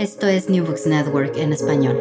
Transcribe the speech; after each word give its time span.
esto 0.00 0.26
es 0.26 0.48
New 0.48 0.64
Books 0.64 0.86
Network 0.86 1.36
en 1.36 1.52
español. 1.52 1.94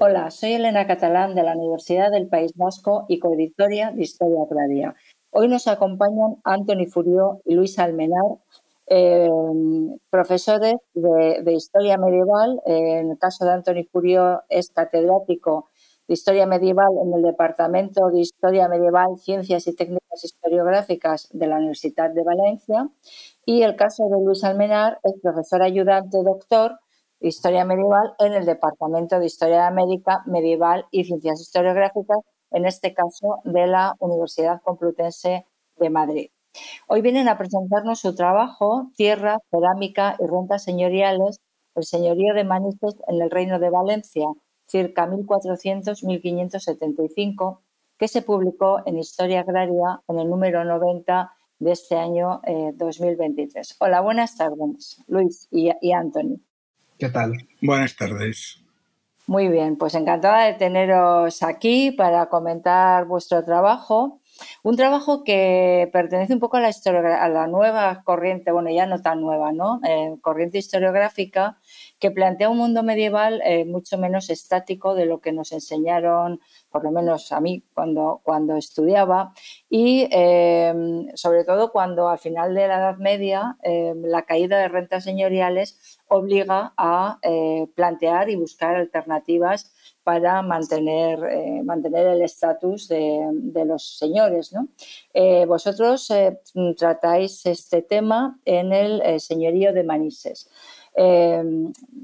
Hola, 0.00 0.32
soy 0.32 0.54
Elena 0.54 0.84
Catalán 0.88 1.36
de 1.36 1.44
la 1.44 1.56
Universidad 1.56 2.10
del 2.10 2.26
País 2.26 2.50
Vasco 2.56 3.06
y 3.08 3.20
coeditoria 3.20 3.92
de 3.92 4.02
Historia 4.02 4.42
Agraria. 4.42 4.96
Hoy 5.30 5.46
nos 5.46 5.68
acompañan 5.68 6.38
Anthony 6.42 6.86
Furió 6.90 7.40
y 7.44 7.54
Luis 7.54 7.78
Almenar, 7.78 8.38
eh, 8.88 9.30
profesores 10.10 10.74
de, 10.94 11.40
de, 11.44 11.52
Historia 11.52 11.98
Medieval. 11.98 12.60
En 12.66 13.12
el 13.12 13.18
caso 13.18 13.44
de 13.44 13.52
Anthony 13.52 13.86
Furió 13.88 14.42
es 14.48 14.70
catedrático 14.70 15.68
de 16.08 16.14
Historia 16.14 16.46
Medieval 16.46 16.90
en 17.00 17.14
el 17.14 17.22
Departamento 17.22 18.08
de 18.10 18.22
Historia 18.22 18.68
Medieval, 18.68 19.18
Ciencias 19.18 19.68
y 19.68 19.76
Técnicas 19.76 20.24
Historiográficas 20.24 21.28
de 21.32 21.46
la 21.46 21.58
Universidad 21.58 22.10
de 22.10 22.24
Valencia. 22.24 22.88
Y 23.48 23.62
el 23.62 23.76
caso 23.76 24.08
de 24.08 24.20
Luis 24.24 24.42
Almenar 24.42 24.98
es 25.04 25.20
profesor 25.22 25.62
ayudante 25.62 26.18
doctor 26.24 26.80
de 27.20 27.28
Historia 27.28 27.64
Medieval 27.64 28.12
en 28.18 28.32
el 28.32 28.44
Departamento 28.44 29.20
de 29.20 29.26
Historia 29.26 29.58
de 29.58 29.62
América 29.62 30.24
Medieval 30.26 30.86
y 30.90 31.04
Ciencias 31.04 31.40
Historiográficas, 31.40 32.18
en 32.50 32.66
este 32.66 32.92
caso 32.92 33.38
de 33.44 33.68
la 33.68 33.94
Universidad 34.00 34.60
Complutense 34.62 35.46
de 35.76 35.90
Madrid. 35.90 36.30
Hoy 36.88 37.02
vienen 37.02 37.28
a 37.28 37.38
presentarnos 37.38 38.00
su 38.00 38.16
trabajo, 38.16 38.90
Tierra, 38.96 39.38
Cerámica 39.52 40.16
y 40.18 40.26
Rentas 40.26 40.64
Señoriales, 40.64 41.38
el 41.76 41.84
señorío 41.84 42.34
de 42.34 42.42
Manises 42.42 42.96
en 43.06 43.22
el 43.22 43.30
Reino 43.30 43.60
de 43.60 43.70
Valencia, 43.70 44.26
circa 44.66 45.06
1400-1575, 45.06 47.60
que 47.96 48.08
se 48.08 48.22
publicó 48.22 48.82
en 48.86 48.98
Historia 48.98 49.42
Agraria 49.42 50.02
en 50.08 50.18
el 50.18 50.28
número 50.28 50.64
90 50.64 51.35
de 51.58 51.72
este 51.72 51.96
año 51.96 52.40
2023. 52.74 53.70
Eh, 53.70 53.74
Hola, 53.78 54.00
buenas 54.00 54.36
tardes, 54.36 55.02
Luis 55.06 55.48
y, 55.50 55.70
y 55.80 55.92
Anthony. 55.92 56.40
¿Qué 56.98 57.08
tal? 57.08 57.32
Buenas 57.60 57.96
tardes. 57.96 58.62
Muy 59.26 59.48
bien, 59.48 59.76
pues 59.76 59.94
encantada 59.94 60.44
de 60.44 60.54
teneros 60.54 61.42
aquí 61.42 61.90
para 61.90 62.26
comentar 62.26 63.06
vuestro 63.06 63.44
trabajo. 63.44 64.20
Un 64.62 64.76
trabajo 64.76 65.24
que 65.24 65.88
pertenece 65.92 66.32
un 66.34 66.40
poco 66.40 66.58
a 66.58 66.60
la, 66.60 66.68
a 66.68 67.28
la 67.28 67.46
nueva 67.48 68.02
corriente, 68.04 68.52
bueno, 68.52 68.70
ya 68.70 68.86
no 68.86 69.02
tan 69.02 69.20
nueva, 69.20 69.52
¿no? 69.52 69.80
Eh, 69.82 70.14
corriente 70.20 70.58
historiográfica 70.58 71.58
que 71.98 72.10
plantea 72.10 72.50
un 72.50 72.58
mundo 72.58 72.82
medieval 72.82 73.40
eh, 73.44 73.64
mucho 73.64 73.96
menos 73.96 74.28
estático 74.28 74.94
de 74.94 75.06
lo 75.06 75.20
que 75.20 75.32
nos 75.32 75.52
enseñaron, 75.52 76.40
por 76.70 76.84
lo 76.84 76.90
menos 76.90 77.32
a 77.32 77.40
mí, 77.40 77.64
cuando, 77.72 78.20
cuando 78.22 78.56
estudiaba, 78.56 79.32
y 79.70 80.08
eh, 80.10 80.74
sobre 81.14 81.44
todo 81.44 81.72
cuando 81.72 82.08
al 82.08 82.18
final 82.18 82.54
de 82.54 82.68
la 82.68 82.76
Edad 82.76 82.96
Media 82.98 83.56
eh, 83.62 83.94
la 83.96 84.22
caída 84.22 84.58
de 84.58 84.68
rentas 84.68 85.04
señoriales 85.04 85.98
obliga 86.08 86.72
a 86.76 87.18
plantear 87.74 88.30
y 88.30 88.36
buscar 88.36 88.76
alternativas 88.76 89.72
para 90.04 90.40
mantener, 90.42 91.18
mantener 91.64 92.06
el 92.06 92.22
estatus 92.22 92.86
de, 92.86 93.28
de, 93.32 93.64
los 93.64 93.98
señores. 93.98 94.52
¿no? 94.52 94.68
vosotros 95.48 96.12
tratáis 96.76 97.44
este 97.44 97.82
tema 97.82 98.38
en 98.44 98.72
el 98.72 99.20
señorío 99.20 99.72
de 99.72 99.82
Manises. 99.82 100.48
Eh, 100.96 101.42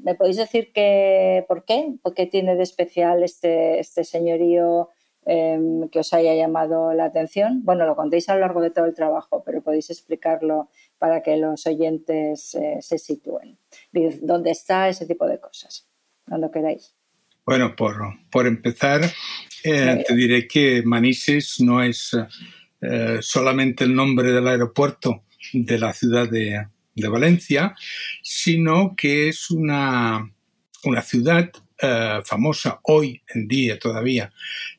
¿Me 0.05 0.15
podéis 0.15 0.37
decir 0.37 0.73
que, 0.73 1.45
por 1.49 1.65
qué? 1.65 1.95
¿Por 2.03 2.15
qué 2.15 2.27
tiene 2.27 2.57
de 2.57 2.63
especial 2.63 3.23
este, 3.23 3.81
este 3.81 4.05
señorío 4.05 4.91
eh, 5.25 5.59
que 5.91 6.01
os 6.01 6.13
haya 6.13 6.35
llamado 6.35 6.93
la 6.93 7.07
atención? 7.07 7.63
Bueno, 7.65 7.87
lo 7.87 7.97
contéis 7.97 8.29
a 8.29 8.35
lo 8.35 8.41
largo 8.41 8.61
de 8.61 8.71
todo 8.71 8.85
el 8.85 8.95
trabajo, 8.95 9.43
pero 9.45 9.63
podéis 9.63 9.91
explicarlo 9.91 10.69
para 10.99 11.23
que 11.23 11.37
los 11.37 11.67
oyentes 11.67 12.55
eh, 12.55 12.79
se 12.81 12.99
sitúen. 12.99 13.59
¿Dónde 14.21 14.51
está 14.51 14.89
ese 14.89 15.07
tipo 15.07 15.27
de 15.27 15.41
cosas? 15.41 15.89
Cuando 16.29 16.51
queráis. 16.51 16.95
Bueno, 17.45 17.75
por, 17.75 17.97
por 18.31 18.47
empezar, 18.47 19.01
eh, 19.65 20.05
te 20.07 20.15
diré 20.15 20.47
que 20.47 20.83
Manises 20.85 21.61
no 21.61 21.83
es 21.83 22.17
eh, 22.81 23.19
solamente 23.21 23.85
el 23.85 23.95
nombre 23.95 24.31
del 24.33 24.47
aeropuerto 24.47 25.25
de 25.53 25.79
la 25.79 25.93
ciudad 25.93 26.29
de, 26.29 26.67
de 26.95 27.09
Valencia, 27.09 27.75
sino 28.23 28.95
que 28.97 29.29
es 29.29 29.51
una, 29.51 30.31
una 30.85 31.03
ciudad 31.03 31.51
eh, 31.85 32.21
famosa 32.25 32.79
hoy 32.85 33.23
en 33.35 33.49
día 33.49 33.77
todavía 33.77 34.33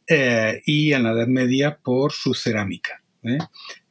eh, 0.07 0.61
y 0.65 0.93
en 0.93 1.03
la 1.03 1.11
Edad 1.11 1.27
Media 1.27 1.77
por 1.83 2.13
su 2.13 2.33
cerámica. 2.33 3.03
¿eh? 3.23 3.39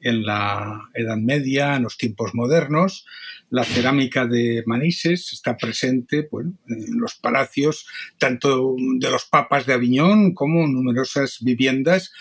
En 0.01 0.25
la 0.25 0.89
Edad 0.95 1.19
Media, 1.19 1.77
en 1.77 1.83
los 1.83 1.99
tiempos 1.99 2.35
modernos, 2.35 3.05
la 3.51 3.65
cerámica 3.65 4.25
de 4.25 4.63
Manises 4.65 5.31
está 5.35 5.59
presente 5.59 6.27
bueno, 6.31 6.55
en 6.69 6.99
los 6.99 7.17
palacios 7.17 7.87
tanto 8.17 8.77
de 8.79 9.11
los 9.11 9.27
papas 9.27 9.67
de 9.67 9.75
Aviñón 9.75 10.33
como 10.33 10.65
en 10.65 10.73
numerosas 10.73 11.37
viviendas 11.43 12.13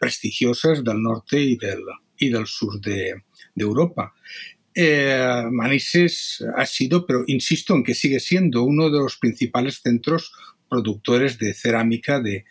prestigiosas 0.00 0.84
del 0.84 1.02
norte 1.02 1.38
y 1.38 1.56
del, 1.56 1.80
y 2.16 2.30
del 2.30 2.46
sur 2.46 2.80
de, 2.80 3.24
de 3.54 3.64
Europa. 3.64 4.14
Eh, 4.80 5.42
Manises 5.50 6.44
ha 6.56 6.64
sido, 6.64 7.04
pero 7.04 7.24
insisto 7.26 7.74
en 7.74 7.82
que 7.82 7.96
sigue 7.96 8.20
siendo 8.20 8.62
uno 8.62 8.90
de 8.90 9.00
los 9.00 9.16
principales 9.16 9.80
centros 9.82 10.32
productores 10.68 11.36
de 11.36 11.52
cerámica 11.52 12.20
de, 12.20 12.44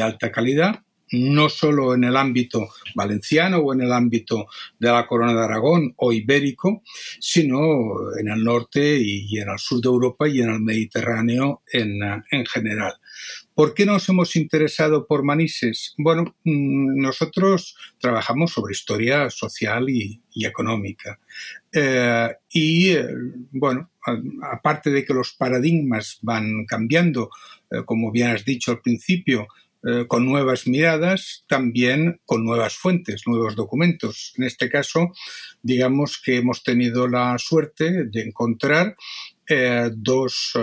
alta 0.00 0.32
calidad, 0.32 0.82
no 1.12 1.50
solo 1.50 1.94
en 1.94 2.04
el 2.04 2.16
ámbito 2.16 2.70
valenciano 2.94 3.58
o 3.58 3.74
en 3.74 3.82
el 3.82 3.92
ámbito 3.92 4.46
de 4.78 4.88
la 4.88 5.06
Corona 5.06 5.34
de 5.34 5.44
Aragón 5.44 5.92
o 5.98 6.10
ibérico, 6.14 6.82
sino 7.20 8.16
en 8.18 8.28
el 8.30 8.42
norte 8.42 8.96
y 8.98 9.38
en 9.38 9.50
el 9.50 9.58
sur 9.58 9.82
de 9.82 9.88
Europa 9.88 10.26
y 10.26 10.40
en 10.40 10.54
el 10.54 10.60
Mediterráneo 10.60 11.64
en 11.70 12.46
general. 12.46 12.94
¿Por 13.54 13.72
qué 13.72 13.86
nos 13.86 14.08
hemos 14.08 14.34
interesado 14.34 15.06
por 15.06 15.22
Manises? 15.22 15.94
Bueno, 15.96 16.34
mm, 16.42 17.00
nosotros 17.00 17.76
trabajamos 18.00 18.52
sobre 18.52 18.72
historia 18.72 19.30
social 19.30 19.88
y, 19.88 20.20
económica. 20.44 21.20
Eh, 21.72 22.30
y, 22.50 22.90
eh, 22.90 23.06
bueno, 23.52 23.90
aparte 24.42 24.90
de 24.90 25.04
que 25.04 25.14
los 25.14 25.34
paradigmas 25.34 26.18
van 26.22 26.66
cambiando, 26.66 27.30
eh, 27.70 27.82
como 27.84 28.10
bien 28.10 28.30
has 28.30 28.44
dicho 28.44 28.72
al 28.72 28.80
principio, 28.80 29.46
con 30.08 30.24
nuevas 30.24 30.66
miradas, 30.66 31.44
también 31.46 32.18
con 32.24 32.42
nuevas 32.42 32.74
fuentes, 32.74 33.24
nuevos 33.26 33.54
documentos. 33.54 34.32
En 34.38 34.44
este 34.44 34.70
caso, 34.70 35.12
digamos 35.62 36.22
que 36.24 36.38
hemos 36.38 36.62
tenido 36.62 37.06
la 37.06 37.36
suerte 37.36 38.06
de 38.06 38.22
encontrar 38.22 38.96
dos 39.92 40.54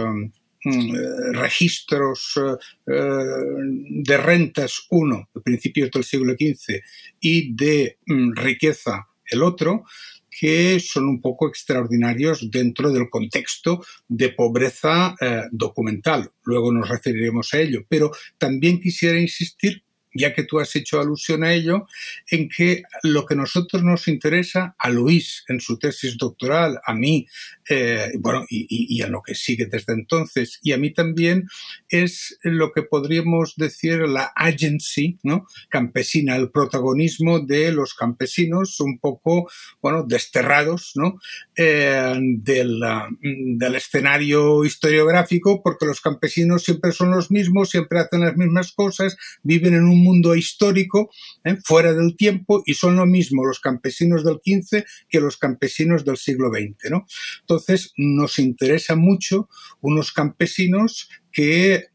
registros 1.33 2.33
eh, 2.37 2.53
de 2.85 4.17
rentas, 4.17 4.85
uno, 4.89 5.29
de 5.33 5.41
principios 5.41 5.91
del 5.91 6.03
siglo 6.03 6.33
XV, 6.33 6.81
y 7.19 7.55
de 7.55 7.97
mm, 8.05 8.33
riqueza, 8.33 9.07
el 9.25 9.43
otro, 9.43 9.85
que 10.29 10.79
son 10.79 11.07
un 11.07 11.21
poco 11.21 11.47
extraordinarios 11.47 12.49
dentro 12.49 12.91
del 12.91 13.09
contexto 13.09 13.83
de 14.07 14.29
pobreza 14.29 15.15
eh, 15.19 15.43
documental. 15.51 16.31
Luego 16.43 16.71
nos 16.71 16.87
referiremos 16.87 17.53
a 17.53 17.59
ello. 17.59 17.85
Pero 17.89 18.11
también 18.37 18.79
quisiera 18.79 19.19
insistir 19.19 19.83
ya 20.13 20.33
que 20.33 20.43
tú 20.43 20.59
has 20.59 20.75
hecho 20.75 20.99
alusión 20.99 21.43
a 21.43 21.53
ello, 21.53 21.87
en 22.29 22.49
que 22.49 22.83
lo 23.03 23.25
que 23.25 23.35
nosotros 23.35 23.83
nos 23.83 24.07
interesa, 24.07 24.75
a 24.77 24.89
Luis 24.89 25.43
en 25.47 25.59
su 25.61 25.77
tesis 25.79 26.17
doctoral, 26.17 26.79
a 26.85 26.93
mí, 26.93 27.27
eh, 27.69 28.11
bueno, 28.19 28.45
y, 28.49 29.01
a 29.01 29.07
lo 29.07 29.21
que 29.21 29.35
sigue 29.35 29.65
desde 29.65 29.93
entonces, 29.93 30.59
y 30.61 30.73
a 30.73 30.77
mí 30.77 30.93
también, 30.93 31.47
es 31.89 32.37
lo 32.43 32.71
que 32.71 32.83
podríamos 32.83 33.55
decir 33.55 33.99
la 34.07 34.31
agency, 34.35 35.19
¿no? 35.23 35.45
Campesina, 35.69 36.35
el 36.35 36.51
protagonismo 36.51 37.39
de 37.39 37.71
los 37.71 37.93
campesinos 37.93 38.79
un 38.79 38.99
poco, 38.99 39.49
bueno, 39.81 40.03
desterrados, 40.03 40.91
¿no? 40.95 41.19
Eh, 41.55 42.17
del, 42.19 42.81
del 43.21 43.75
escenario 43.75 44.65
historiográfico, 44.65 45.61
porque 45.63 45.85
los 45.85 46.01
campesinos 46.01 46.63
siempre 46.63 46.91
son 46.91 47.11
los 47.11 47.31
mismos, 47.31 47.69
siempre 47.69 47.99
hacen 47.99 48.21
las 48.21 48.35
mismas 48.35 48.71
cosas, 48.71 49.17
viven 49.43 49.73
en 49.73 49.83
un 49.83 50.00
un 50.01 50.05
mundo 50.05 50.35
histórico, 50.35 51.11
¿eh? 51.43 51.57
fuera 51.63 51.93
del 51.93 52.15
tiempo, 52.17 52.63
y 52.65 52.73
son 52.73 52.95
lo 52.95 53.05
mismo 53.05 53.45
los 53.45 53.59
campesinos 53.59 54.25
del 54.25 54.39
XV 54.43 54.83
que 55.07 55.21
los 55.21 55.37
campesinos 55.37 56.03
del 56.03 56.17
siglo 56.17 56.49
XX. 56.49 56.91
¿no? 56.91 57.05
Entonces, 57.41 57.93
nos 57.97 58.39
interesa 58.39 58.95
mucho 58.95 59.47
unos 59.81 60.11
campesinos 60.11 61.09
que 61.31 61.85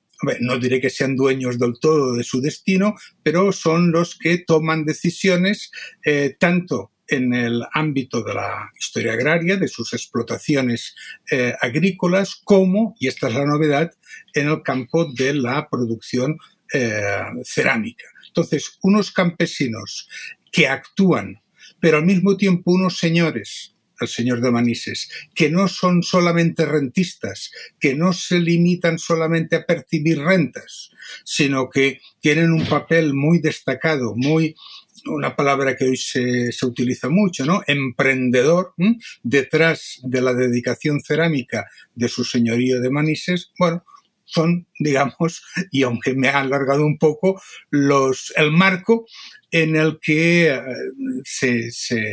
no 0.41 0.59
diré 0.59 0.81
que 0.81 0.89
sean 0.89 1.15
dueños 1.15 1.59
del 1.59 1.75
todo 1.79 2.15
de 2.15 2.25
su 2.25 2.41
destino, 2.41 2.95
pero 3.23 3.53
son 3.53 3.93
los 3.93 4.17
que 4.19 4.39
toman 4.39 4.87
decisiones 4.87 5.71
eh, 6.07 6.35
tanto 6.39 6.93
en 7.09 7.35
el 7.35 7.63
ámbito 7.73 8.23
de 8.23 8.35
la 8.35 8.71
historia 8.79 9.13
agraria, 9.13 9.57
de 9.57 9.69
sus 9.69 9.93
explotaciones 9.93 10.95
eh, 11.31 11.55
agrícolas, 11.61 12.41
como, 12.43 12.97
y 12.99 13.09
esta 13.09 13.29
es 13.29 13.35
la 13.35 13.47
novedad, 13.47 13.93
en 14.35 14.49
el 14.49 14.63
campo 14.63 15.13
de 15.13 15.35
la 15.35 15.69
producción 15.69 16.39
eh, 16.73 17.23
cerámica. 17.45 18.05
Entonces, 18.27 18.79
unos 18.83 19.13
campesinos 19.13 20.09
que 20.53 20.69
actúan, 20.69 21.43
pero 21.81 21.99
al 21.99 22.07
mismo 22.07 22.37
tiempo 22.37 22.73
unos 22.73 22.99
señores 22.99 23.77
el 24.01 24.09
señor 24.09 24.41
de 24.41 24.51
Manises, 24.51 25.11
que 25.35 25.51
no 25.51 25.69
son 25.69 26.03
solamente 26.03 26.67
rentistas, 26.67 27.51
que 27.81 27.95
no 27.95 28.13
se 28.13 28.41
limitan 28.41 28.99
solamente 28.99 29.57
a 29.57 29.65
percibir 29.65 30.19
rentas, 30.19 30.91
sino 31.25 31.71
que 31.71 32.01
tienen 32.21 32.53
un 32.53 32.67
papel 32.67 33.15
muy 33.15 33.39
destacado, 33.39 34.15
muy 34.17 34.55
una 35.07 35.37
palabra 35.37 35.77
que 35.77 35.85
hoy 35.85 35.97
se, 35.97 36.51
se 36.53 36.67
utiliza 36.67 37.09
mucho, 37.09 37.45
¿no? 37.45 37.63
Emprendedor, 37.67 38.75
detrás 39.23 40.01
de 40.03 40.21
la 40.21 40.35
dedicación 40.35 41.01
cerámica 41.01 41.67
de 41.95 42.09
su 42.09 42.25
señorío 42.25 42.81
de 42.81 42.91
Manises, 42.91 43.53
bueno, 43.59 43.85
son, 44.27 44.67
digamos, 44.79 45.43
y 45.71 45.83
aunque 45.83 46.15
me 46.15 46.29
ha 46.29 46.41
alargado 46.41 46.85
un 46.85 46.99
poco, 46.99 47.41
los, 47.71 48.33
el 48.37 48.51
marco 48.51 49.07
en 49.51 49.77
el 49.77 49.99
que 50.01 50.49
eh, 50.49 50.63
se, 51.25 51.71
se, 51.71 52.05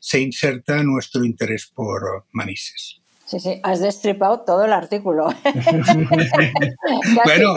se 0.00 0.20
inserta 0.20 0.82
nuestro 0.82 1.24
interés 1.24 1.66
por 1.66 2.26
Manises. 2.32 3.01
Sí, 3.24 3.38
sí, 3.38 3.60
has 3.62 3.80
destripado 3.80 4.40
todo 4.40 4.64
el 4.64 4.72
artículo. 4.72 5.28
bueno, 7.24 7.54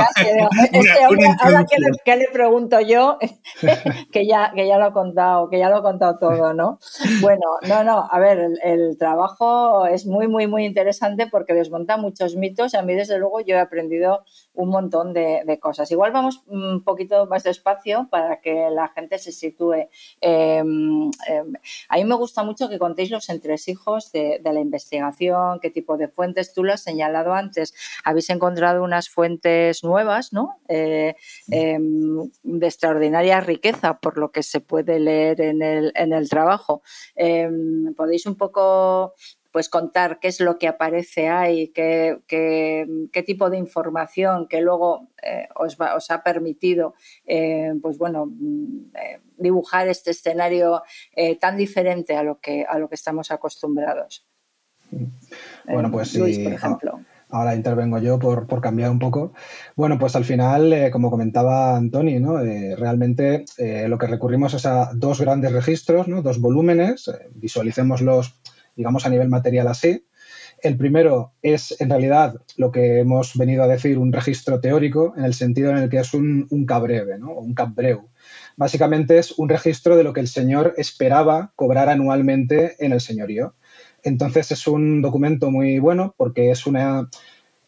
ahora 1.42 1.66
que 2.06 2.16
le, 2.16 2.28
pregunto 2.32 2.80
yo, 2.82 3.18
que 4.12 4.28
ya, 4.28 4.52
que 4.56 4.68
ya 4.68 4.78
lo 4.78 4.88
he 4.88 4.94
contado, 4.94 5.50
que 5.50 5.58
ya 5.58 5.70
lo 5.70 5.80
he 5.80 5.82
contado 5.82 6.20
todo, 6.20 6.54
¿no? 6.54 6.80
Bueno, 7.20 7.58
no, 7.68 7.84
no, 7.84 8.08
a 8.10 8.20
ver, 8.20 8.52
el, 8.64 8.98
trabajo 8.98 9.88
es 9.88 10.06
muy, 10.06 10.28
muy, 10.28 10.48
muy 10.48 10.66
interesante 10.66 11.28
porque 11.28 11.54
desmonta 11.54 11.98
muchos 11.98 12.36
mitos. 12.36 12.76
A 12.76 12.84
mí, 12.84 12.94
desde 12.94 13.18
luego, 13.18 13.42
yo 13.42 13.56
he 13.56 13.60
aprendido 13.60 14.24
un 14.54 14.70
montón 14.70 15.14
de, 15.14 15.60
cosas. 15.60 15.90
Igual 15.92 16.12
vamos 16.12 16.44
un 16.48 16.84
poquito 16.84 17.26
más 17.26 17.44
despacio 17.44 18.08
para 18.10 18.40
que 18.40 18.70
la 18.70 18.90
gente 18.90 19.18
se 19.18 19.32
sitúe. 19.32 19.88
Em, 20.22 21.10
em, 21.28 21.54
a 21.90 21.96
mí 21.96 22.04
me 22.06 22.16
gusta 22.16 22.44
mucho 22.44 22.70
que 22.70 22.78
contéis 22.78 23.10
los 23.10 23.30
entresijos 23.30 24.12
de, 24.12 24.40
de 24.44 24.54
la 24.54 24.60
investigación, 24.60 25.55
qué 25.60 25.70
tipo 25.70 25.98
de 25.98 26.08
fuentes. 26.08 26.54
Tú 26.54 26.64
lo 26.64 26.74
has 26.74 26.84
señalado 26.84 27.34
antes. 27.34 27.74
Habéis 28.04 28.30
encontrado 28.30 28.84
unas 28.84 29.10
fuentes 29.10 29.84
nuevas, 29.84 30.34
¿no? 30.34 30.60
Eh, 30.68 31.16
em, 31.50 32.30
de 32.44 32.68
extraordinaria 32.68 33.40
riqueza, 33.42 34.00
por 34.00 34.18
lo 34.18 34.32
que 34.32 34.44
se 34.44 34.60
puede 34.60 35.00
leer 35.00 35.42
en 35.42 35.62
el, 35.62 35.92
en 35.96 36.14
el 36.14 36.30
trabajo. 36.30 36.82
¿Podéis 37.96 38.26
un 38.26 38.36
poco 38.36 39.14
pues 39.56 39.70
contar 39.70 40.20
qué 40.20 40.28
es 40.28 40.42
lo 40.42 40.58
que 40.58 40.68
aparece 40.68 41.30
ahí, 41.30 41.70
qué, 41.70 42.20
qué, 42.28 43.24
tipo 43.24 43.50
de 43.50 43.58
información 43.58 44.50
que 44.50 44.60
luego 44.60 45.08
eh, 45.24 45.48
os, 45.56 45.78
os, 45.80 46.12
ha 46.12 46.24
permitido 46.24 46.94
eh, 47.26 47.72
pues 47.82 47.98
bueno, 47.98 48.26
mm, 48.26 48.92
eh, 48.98 49.22
dibujar 49.38 49.88
este 49.88 50.12
escenario 50.12 50.84
tan 51.40 51.56
diferente 51.56 52.18
a 52.18 52.24
lo 52.24 52.42
que, 52.42 52.66
a 52.68 52.78
lo 52.78 52.90
que 52.90 52.96
estamos 52.96 53.32
acostumbrados. 53.32 54.28
Bueno, 55.66 55.92
pues 55.92 56.10
sí. 56.10 56.20
por 56.20 56.54
ejemplo. 56.54 57.00
Ahora 57.30 57.56
intervengo 57.56 57.98
yo 57.98 58.20
por, 58.20 58.48
por, 58.48 58.62
cambiar 58.62 58.92
un 58.92 59.00
poco. 59.00 59.34
Bueno, 59.76 59.98
pues 59.98 60.16
al 60.16 60.24
final, 60.24 60.90
como 60.92 61.10
comentaba 61.10 61.76
Antoni, 61.76 62.20
¿no? 62.20 62.38
realmente 62.38 63.46
lo 63.58 63.98
que 63.98 64.08
recurrimos 64.08 64.54
es 64.54 64.66
a 64.66 64.92
dos 64.94 65.20
grandes 65.20 65.52
registros, 65.52 66.08
¿no? 66.08 66.22
dos 66.22 66.40
volúmenes, 66.40 67.12
visualicémoslos 67.34 68.40
digamos 68.76 69.06
a 69.06 69.10
nivel 69.10 69.30
material 69.30 69.68
así. 69.68 70.06
El 70.62 70.78
primero 70.78 71.34
es, 71.42 71.80
en 71.80 71.90
realidad, 71.90 72.36
lo 72.58 72.72
que 72.72 73.00
hemos 73.00 73.38
venido 73.38 73.64
a 73.64 73.68
decir, 73.68 73.98
un 73.98 74.14
registro 74.14 74.60
teórico, 74.60 75.14
en 75.18 75.26
el 75.26 75.34
sentido 75.34 75.70
en 75.72 75.78
el 75.78 75.90
que 75.90 76.00
es 76.00 76.14
un, 76.14 76.48
un 76.50 76.66
cabreve, 76.66 77.18
¿no? 77.20 77.34
un 77.34 77.54
cabreu. 77.54 78.10
Básicamente 78.56 79.18
es 79.18 79.38
un 79.38 79.50
registro 79.50 79.98
de 79.98 80.04
lo 80.04 80.14
que 80.14 80.22
el 80.22 80.28
señor 80.28 80.74
esperaba 80.78 81.52
cobrar 81.56 81.90
anualmente 81.90 82.76
en 82.84 82.94
el 82.94 83.02
señorío. 83.02 83.54
Entonces 84.06 84.52
es 84.52 84.68
un 84.68 85.02
documento 85.02 85.50
muy 85.50 85.80
bueno 85.80 86.14
porque 86.16 86.52
es 86.52 86.68
una, 86.68 87.10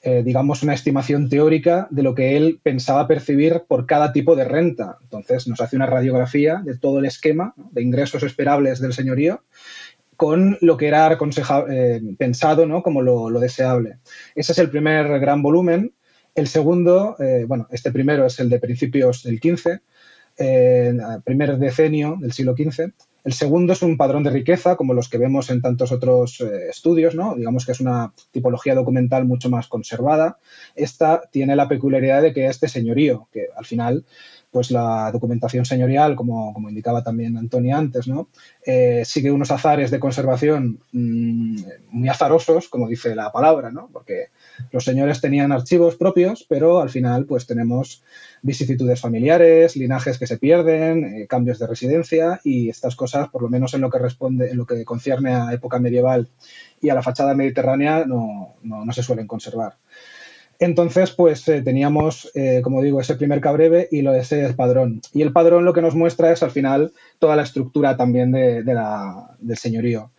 eh, 0.03 0.21
digamos, 0.23 0.61
una 0.61 0.75
estimación 0.75 1.29
teórica 1.29 1.87
de 1.89 2.03
lo 2.03 2.13
que 2.13 2.37
él 2.37 2.59
pensaba 2.61 3.07
percibir 3.07 3.63
por 3.67 3.87
cada 3.87 4.13
tipo 4.13 4.35
de 4.35 4.45
renta. 4.45 4.99
Entonces 5.01 5.47
nos 5.47 5.59
hace 5.59 5.75
una 5.75 5.87
radiografía 5.87 6.61
de 6.63 6.77
todo 6.77 6.99
el 6.99 7.05
esquema 7.05 7.55
de 7.71 7.81
ingresos 7.81 8.21
esperables 8.21 8.79
del 8.79 8.93
señorío 8.93 9.41
con 10.15 10.57
lo 10.61 10.77
que 10.77 10.87
era 10.87 11.17
eh, 11.69 12.01
pensado 12.17 12.65
¿no? 12.67 12.83
como 12.83 13.01
lo, 13.01 13.39
deseable. 13.39 13.97
Ese 14.35 14.51
es 14.51 14.57
el 14.59 14.69
primer 14.69 15.19
gran 15.19 15.41
volumen. 15.41 15.93
El 16.35 16.47
segundo, 16.47 17.15
eh, 17.19 17.45
bueno, 17.47 17.67
este 17.71 17.91
primero 17.91 18.27
es 18.27 18.39
el 18.39 18.49
de 18.49 18.59
principios 18.59 19.23
del 19.23 19.39
XV, 19.39 19.79
eh, 20.37 20.93
primer 21.23 21.57
decenio 21.57 22.17
del 22.19 22.33
siglo 22.33 22.55
XV. 22.55 22.91
El 23.23 23.33
segundo 23.33 23.73
es 23.73 23.81
un 23.81 23.97
padrón 23.97 24.23
de 24.23 24.29
riqueza, 24.29 24.77
como 24.77 24.93
los 24.93 25.09
que 25.09 25.17
vemos 25.17 25.49
en 25.49 25.61
tantos 25.61 25.91
otros 25.91 26.39
estudios, 26.39 27.13
¿no? 27.13 27.35
Digamos 27.35 27.65
que 27.65 27.73
es 27.73 27.81
una 27.81 28.13
tipología 28.31 28.73
documental 28.73 29.25
mucho 29.25 29.49
más 29.49 29.67
conservada. 29.67 30.37
Esta 30.75 31.23
tiene 31.29 31.57
la 31.57 31.67
peculiaridad 31.67 32.21
de 32.21 32.33
que 32.33 32.47
este 32.47 32.69
señorío, 32.69 33.27
que 33.33 33.47
al 33.53 33.65
final 33.65 34.05
pues 34.51 34.71
la 34.71 35.11
documentación 35.11 35.65
señorial, 35.65 36.15
como, 36.15 36.55
indicaba 36.69 37.03
también 37.03 37.37
Antonio 37.37 37.75
antes, 37.75 38.07
¿no? 38.07 38.29
Eh, 38.65 39.03
sigue 39.05 39.29
unos 39.29 39.51
azares 39.51 39.91
de 39.91 39.99
conservación 39.99 40.79
mm, 40.93 41.61
muy 41.91 42.09
azarosos, 42.09 42.69
como 42.69 42.87
dice 42.87 43.13
la 43.13 43.31
palabra, 43.31 43.71
¿no? 43.71 43.89
porque 43.91 44.29
los 44.71 44.83
señores 44.83 45.21
tenían 45.21 45.51
archivos 45.51 45.95
propios, 45.95 46.45
pero 46.47 46.81
al 46.81 46.89
final 46.89 47.25
pues 47.25 47.45
tenemos 47.45 48.03
vicisitudes 48.41 48.99
familiares, 48.99 49.75
linajes 49.75 50.17
que 50.17 50.27
se 50.27 50.37
pierden, 50.37 51.03
eh, 51.03 51.27
cambios 51.27 51.59
de 51.59 51.67
residencia 51.67 52.39
y 52.43 52.69
estas 52.69 52.95
cosas, 52.95 53.29
por 53.29 53.41
lo 53.41 53.49
menos 53.49 53.73
en 53.73 53.81
lo 53.81 53.89
que 53.89 53.99
responde, 53.99 54.51
en 54.51 54.57
lo 54.57 54.65
que 54.65 54.83
concierne 54.85 55.33
a 55.33 55.53
época 55.53 55.79
medieval 55.79 56.27
y 56.81 56.89
a 56.89 56.95
la 56.95 57.03
fachada 57.03 57.33
mediterránea, 57.33 58.05
no 58.05 58.93
se 58.93 59.03
suelen 59.03 59.27
conservar. 59.27 59.75
Entonces, 60.59 61.11
pues 61.11 61.47
eh, 61.47 61.61
teníamos, 61.61 62.31
eh, 62.33 62.61
como 62.63 62.81
digo, 62.81 62.99
ese 62.99 63.15
primer 63.15 63.41
cabreve 63.41 63.87
y 63.91 64.01
lo 64.01 64.11
de 64.11 64.21
ese 64.21 64.53
padrón. 64.53 65.01
Y 65.13 65.21
el 65.21 65.31
padrón 65.31 65.65
lo 65.65 65.73
que 65.73 65.81
nos 65.81 65.93
muestra 65.93 66.31
es 66.31 66.41
al 66.41 66.51
final 66.51 66.93
toda 67.19 67.35
la 67.35 67.43
estructura 67.43 67.95
también 67.95 68.31
de, 68.31 68.63
la, 68.63 69.35
del 69.39 69.57
señorío. 69.57 70.11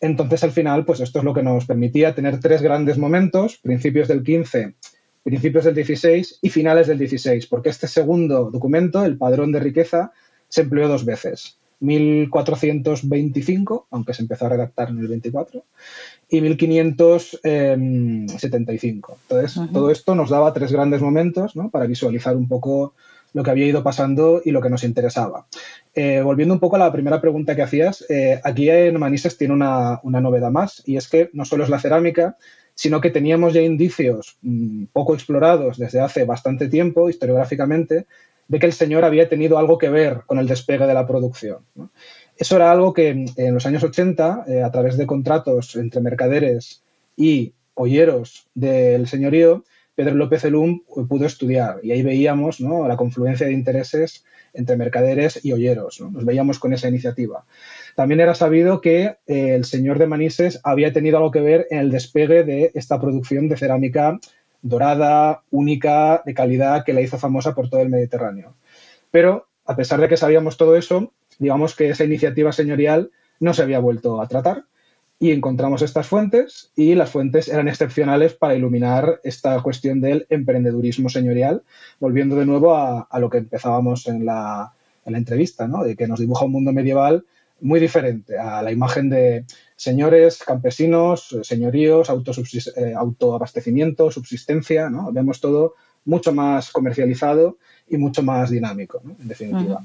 Entonces, 0.00 0.44
al 0.44 0.52
final, 0.52 0.84
pues 0.84 1.00
esto 1.00 1.20
es 1.20 1.24
lo 1.24 1.34
que 1.34 1.42
nos 1.42 1.66
permitía 1.66 2.14
tener 2.14 2.38
tres 2.40 2.62
grandes 2.62 2.98
momentos, 2.98 3.56
principios 3.56 4.08
del 4.08 4.22
15, 4.22 4.74
principios 5.22 5.64
del 5.64 5.74
16 5.74 6.40
y 6.42 6.50
finales 6.50 6.86
del 6.86 6.98
16, 6.98 7.46
porque 7.46 7.70
este 7.70 7.88
segundo 7.88 8.50
documento, 8.50 9.02
el 9.04 9.16
padrón 9.16 9.52
de 9.52 9.60
riqueza, 9.60 10.12
se 10.48 10.62
empleó 10.62 10.88
dos 10.88 11.04
veces. 11.04 11.58
1425, 11.80 13.88
aunque 13.90 14.14
se 14.14 14.22
empezó 14.22 14.46
a 14.46 14.50
redactar 14.50 14.90
en 14.90 14.98
el 14.98 15.08
24, 15.08 15.64
y 16.28 16.40
1575. 16.40 19.18
Entonces, 19.22 19.60
todo 19.72 19.90
esto 19.90 20.14
nos 20.14 20.30
daba 20.30 20.52
tres 20.52 20.70
grandes 20.72 21.02
momentos 21.02 21.54
para 21.70 21.86
visualizar 21.86 22.36
un 22.36 22.46
poco 22.48 22.94
lo 23.36 23.42
que 23.42 23.50
había 23.50 23.66
ido 23.66 23.82
pasando 23.82 24.40
y 24.42 24.50
lo 24.50 24.62
que 24.62 24.70
nos 24.70 24.82
interesaba. 24.82 25.46
Eh, 25.94 26.22
volviendo 26.22 26.54
un 26.54 26.58
poco 26.58 26.76
a 26.76 26.78
la 26.78 26.90
primera 26.90 27.20
pregunta 27.20 27.54
que 27.54 27.60
hacías, 27.60 28.02
eh, 28.08 28.40
aquí 28.42 28.70
en 28.70 28.98
Manises 28.98 29.36
tiene 29.36 29.52
una, 29.52 30.00
novedad 30.02 30.50
más 30.50 30.82
y 30.86 30.96
es 30.96 31.06
que 31.06 31.28
no 31.34 31.44
solo 31.44 31.62
es 31.62 31.68
la 31.68 31.78
cerámica, 31.78 32.38
sino 32.74 32.98
que 32.98 33.10
teníamos 33.10 33.52
ya 33.52 33.60
indicios 33.60 34.38
mm, 34.40 34.84
poco 34.90 35.12
explorados 35.12 35.76
desde 35.76 36.00
hace 36.00 36.24
bastante 36.24 36.68
tiempo 36.68 37.10
historiográficamente 37.10 38.06
de 38.48 38.58
que 38.58 38.64
el 38.64 38.72
señor 38.72 39.04
había 39.04 39.28
tenido 39.28 39.58
algo 39.58 39.76
que 39.76 39.90
ver 39.90 40.22
con 40.24 40.38
el 40.38 40.48
despegue 40.48 40.86
de 40.86 40.94
la 40.94 41.06
producción. 41.06 41.58
Eso 42.38 42.56
era 42.56 42.72
algo 42.72 42.94
que 42.94 43.26
en 43.36 43.54
los 43.54 43.66
años 43.66 43.84
80, 43.84 44.44
eh, 44.48 44.62
a 44.62 44.70
través 44.70 44.96
de 44.96 45.06
contratos 45.06 45.76
entre 45.76 46.00
mercaderes 46.00 46.82
y 47.18 47.52
olleros 47.74 48.46
del 48.54 49.06
señorío, 49.06 49.62
Pedro 49.96 50.14
López 50.14 50.44
Elum 50.44 50.82
pudo 51.08 51.24
estudiar 51.24 51.80
y 51.82 51.90
ahí 51.90 52.02
veíamos 52.02 52.60
la 52.60 52.96
confluencia 52.96 53.46
de 53.46 53.54
intereses 53.54 54.24
entre 54.52 54.76
mercaderes 54.76 55.42
y 55.42 55.52
olleros. 55.52 56.00
Nos 56.00 56.24
veíamos 56.24 56.58
con 56.58 56.74
esa 56.74 56.88
iniciativa. 56.88 57.46
También 57.94 58.20
era 58.20 58.34
sabido 58.34 58.82
que 58.82 59.16
eh, 59.26 59.54
el 59.54 59.64
señor 59.64 59.98
de 59.98 60.06
Manises 60.06 60.60
había 60.64 60.92
tenido 60.92 61.16
algo 61.16 61.30
que 61.30 61.40
ver 61.40 61.66
en 61.70 61.78
el 61.78 61.90
despegue 61.90 62.44
de 62.44 62.70
esta 62.74 63.00
producción 63.00 63.48
de 63.48 63.56
cerámica 63.56 64.20
dorada, 64.60 65.42
única, 65.50 66.22
de 66.26 66.34
calidad, 66.34 66.84
que 66.84 66.92
la 66.92 67.00
hizo 67.00 67.18
famosa 67.18 67.54
por 67.54 67.70
todo 67.70 67.80
el 67.80 67.88
Mediterráneo. 67.88 68.54
Pero 69.10 69.48
a 69.64 69.76
pesar 69.76 70.00
de 70.00 70.08
que 70.08 70.16
sabíamos 70.18 70.58
todo 70.58 70.76
eso, 70.76 71.12
digamos 71.38 71.74
que 71.74 71.88
esa 71.88 72.04
iniciativa 72.04 72.52
señorial 72.52 73.10
no 73.40 73.54
se 73.54 73.62
había 73.62 73.78
vuelto 73.78 74.20
a 74.20 74.28
tratar 74.28 74.64
y 75.18 75.30
encontramos 75.30 75.82
estas 75.82 76.06
fuentes 76.06 76.70
y 76.76 76.94
las 76.94 77.10
fuentes 77.10 77.48
eran 77.48 77.68
excepcionales 77.68 78.34
para 78.34 78.54
iluminar 78.54 79.20
esta 79.24 79.60
cuestión 79.62 80.00
del 80.00 80.26
emprendedurismo 80.28 81.08
señorial, 81.08 81.62
volviendo 81.98 82.36
de 82.36 82.44
nuevo 82.44 82.76
a, 82.76 83.08
lo 83.18 83.30
que 83.30 83.38
empezábamos 83.38 84.06
en 84.08 84.26
la, 84.26 84.72
en 85.06 85.12
la 85.12 85.18
entrevista, 85.18 85.66
¿no? 85.66 85.84
de 85.84 85.96
que 85.96 86.06
nos 86.06 86.20
dibuja 86.20 86.44
un 86.44 86.52
mundo 86.52 86.72
medieval 86.72 87.24
muy 87.60 87.80
diferente 87.80 88.38
a 88.38 88.62
la 88.62 88.70
imagen 88.70 89.08
de 89.08 89.44
señores, 89.76 90.42
campesinos, 90.44 91.36
señoríos, 91.42 92.08
eh, 92.76 92.92
autoabastecimiento, 92.94 94.10
subsistencia, 94.10 94.90
¿no? 94.90 95.10
Vemos 95.10 95.40
todo 95.40 95.74
mucho 96.04 96.32
más 96.32 96.70
comercializado 96.70 97.56
y 97.88 97.96
mucho 97.96 98.22
más 98.22 98.50
dinámico, 98.50 99.00
en 99.20 99.28
definitiva. 99.28 99.82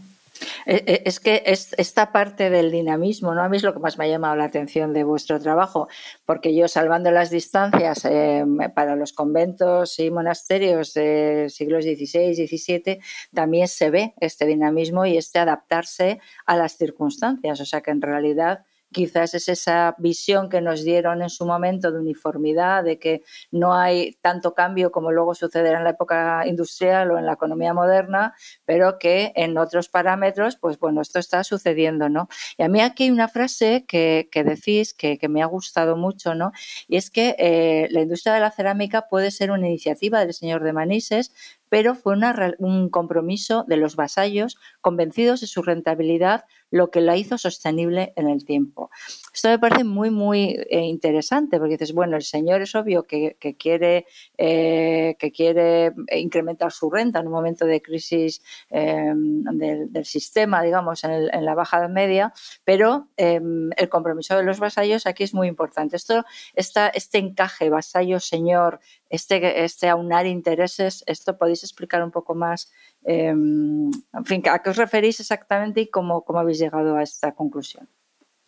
Es 0.65 1.19
que 1.19 1.43
es 1.45 1.73
esta 1.77 2.11
parte 2.11 2.49
del 2.49 2.71
dinamismo, 2.71 3.33
¿no? 3.33 3.43
A 3.43 3.49
mí 3.49 3.57
es 3.57 3.63
lo 3.63 3.73
que 3.73 3.79
más 3.79 3.97
me 3.97 4.05
ha 4.05 4.07
llamado 4.07 4.35
la 4.35 4.45
atención 4.45 4.93
de 4.93 5.03
vuestro 5.03 5.39
trabajo, 5.39 5.87
porque 6.25 6.55
yo 6.55 6.67
salvando 6.67 7.11
las 7.11 7.29
distancias 7.29 8.05
eh, 8.05 8.45
para 8.75 8.95
los 8.95 9.13
conventos 9.13 9.99
y 9.99 10.11
monasterios 10.11 10.93
de 10.93 11.47
siglos 11.49 11.85
XVI, 11.85 12.35
XVII, 12.35 12.99
también 13.33 13.67
se 13.67 13.89
ve 13.89 14.13
este 14.19 14.45
dinamismo 14.45 15.05
y 15.05 15.17
este 15.17 15.39
adaptarse 15.39 16.19
a 16.45 16.55
las 16.55 16.77
circunstancias. 16.77 17.59
O 17.59 17.65
sea 17.65 17.81
que 17.81 17.91
en 17.91 18.01
realidad 18.01 18.65
quizás 18.91 19.33
es 19.33 19.47
esa 19.47 19.95
visión 19.97 20.49
que 20.49 20.61
nos 20.61 20.83
dieron 20.83 21.21
en 21.21 21.29
su 21.29 21.45
momento 21.45 21.91
de 21.91 21.99
uniformidad, 21.99 22.83
de 22.83 22.99
que 22.99 23.23
no 23.51 23.73
hay 23.73 24.17
tanto 24.21 24.53
cambio 24.53 24.91
como 24.91 25.11
luego 25.11 25.33
sucederá 25.33 25.77
en 25.77 25.83
la 25.83 25.91
época 25.91 26.45
industrial 26.45 27.11
o 27.11 27.17
en 27.17 27.25
la 27.25 27.33
economía 27.33 27.73
moderna, 27.73 28.35
pero 28.65 28.99
que 28.99 29.31
en 29.35 29.57
otros 29.57 29.89
parámetros, 29.89 30.57
pues 30.57 30.77
bueno, 30.79 31.01
esto 31.01 31.19
está 31.19 31.43
sucediendo, 31.43 32.09
¿no? 32.09 32.27
Y 32.57 32.63
a 32.63 32.67
mí 32.67 32.81
aquí 32.81 33.03
hay 33.03 33.11
una 33.11 33.27
frase 33.27 33.85
que, 33.87 34.27
decís 34.33 34.93
que, 34.93 35.19
me 35.29 35.41
ha 35.41 35.45
gustado 35.45 35.95
mucho, 35.95 36.35
¿no? 36.35 36.51
Y 36.87 36.97
es 36.97 37.09
que 37.09 37.35
eh, 37.39 37.87
la 37.91 38.01
industria 38.01 38.33
de 38.33 38.41
la 38.41 38.51
cerámica 38.51 39.07
puede 39.09 39.31
ser 39.31 39.51
una 39.51 39.67
iniciativa 39.67 40.19
del 40.19 40.33
señor 40.33 40.63
de 40.63 40.73
Manises, 40.73 41.33
pero 41.69 41.95
fue 41.95 42.15
un 42.59 42.89
compromiso 42.89 43.63
de 43.65 43.77
los 43.77 43.95
vasallos 43.95 44.57
convencidos 44.81 45.39
de 45.39 45.47
su 45.47 45.61
rentabilidad, 45.61 46.43
lo 46.71 46.89
que 46.89 47.01
la 47.01 47.17
hizo 47.17 47.37
sostenible 47.37 48.13
en 48.15 48.27
el 48.27 48.43
tiempo. 48.45 48.89
Esto 49.33 49.49
me 49.49 49.59
parece 49.59 49.83
muy, 49.83 50.09
muy 50.09 50.57
eh, 50.69 50.81
interesante, 50.81 51.59
porque 51.59 51.73
dices, 51.73 51.93
bueno, 51.93 52.15
el 52.15 52.23
señor 52.23 52.61
es 52.61 52.73
obvio 52.75 53.03
que, 53.03 53.37
quiere, 53.57 54.07
que 54.37 55.31
quiere 55.35 55.93
eh, 56.07 56.19
incrementar 56.19 56.71
su 56.71 56.89
renta 56.89 57.19
en 57.19 57.27
un 57.27 57.33
momento 57.33 57.65
de 57.65 57.81
crisis 57.81 58.41
em, 58.69 59.43
del, 59.43 60.05
sistema, 60.05 60.63
digamos, 60.63 61.03
en, 61.03 61.45
la 61.45 61.53
baja 61.53 61.87
media, 61.87 62.33
pero 62.63 63.09
em, 63.17 63.69
el 63.77 63.89
compromiso 63.89 64.35
de 64.35 64.43
los 64.43 64.59
vasallos 64.59 65.05
aquí 65.05 65.23
es 65.23 65.33
muy 65.33 65.47
importante. 65.47 65.95
Esto, 65.95 66.23
este 66.55 67.17
encaje 67.17 67.69
vasallo-señor, 67.69 68.79
este, 69.09 69.63
este 69.63 69.89
aunar 69.89 70.25
intereses, 70.25 71.03
esto 71.05 71.37
podéis 71.37 71.63
explicar 71.63 72.03
un 72.03 72.11
poco 72.11 72.35
más, 72.35 72.71
em, 73.03 73.89
en 73.89 74.25
fin, 74.25 74.43
a 74.49 74.59
qué 74.59 74.69
os 74.69 74.77
referís 74.77 75.19
exactamente 75.19 75.81
y 75.81 75.87
cómo, 75.87 76.23
cómo 76.23 76.39
habéis 76.39 76.59
llegado 76.59 76.95
a 76.95 77.03
esta 77.03 77.33
conclusión. 77.33 77.87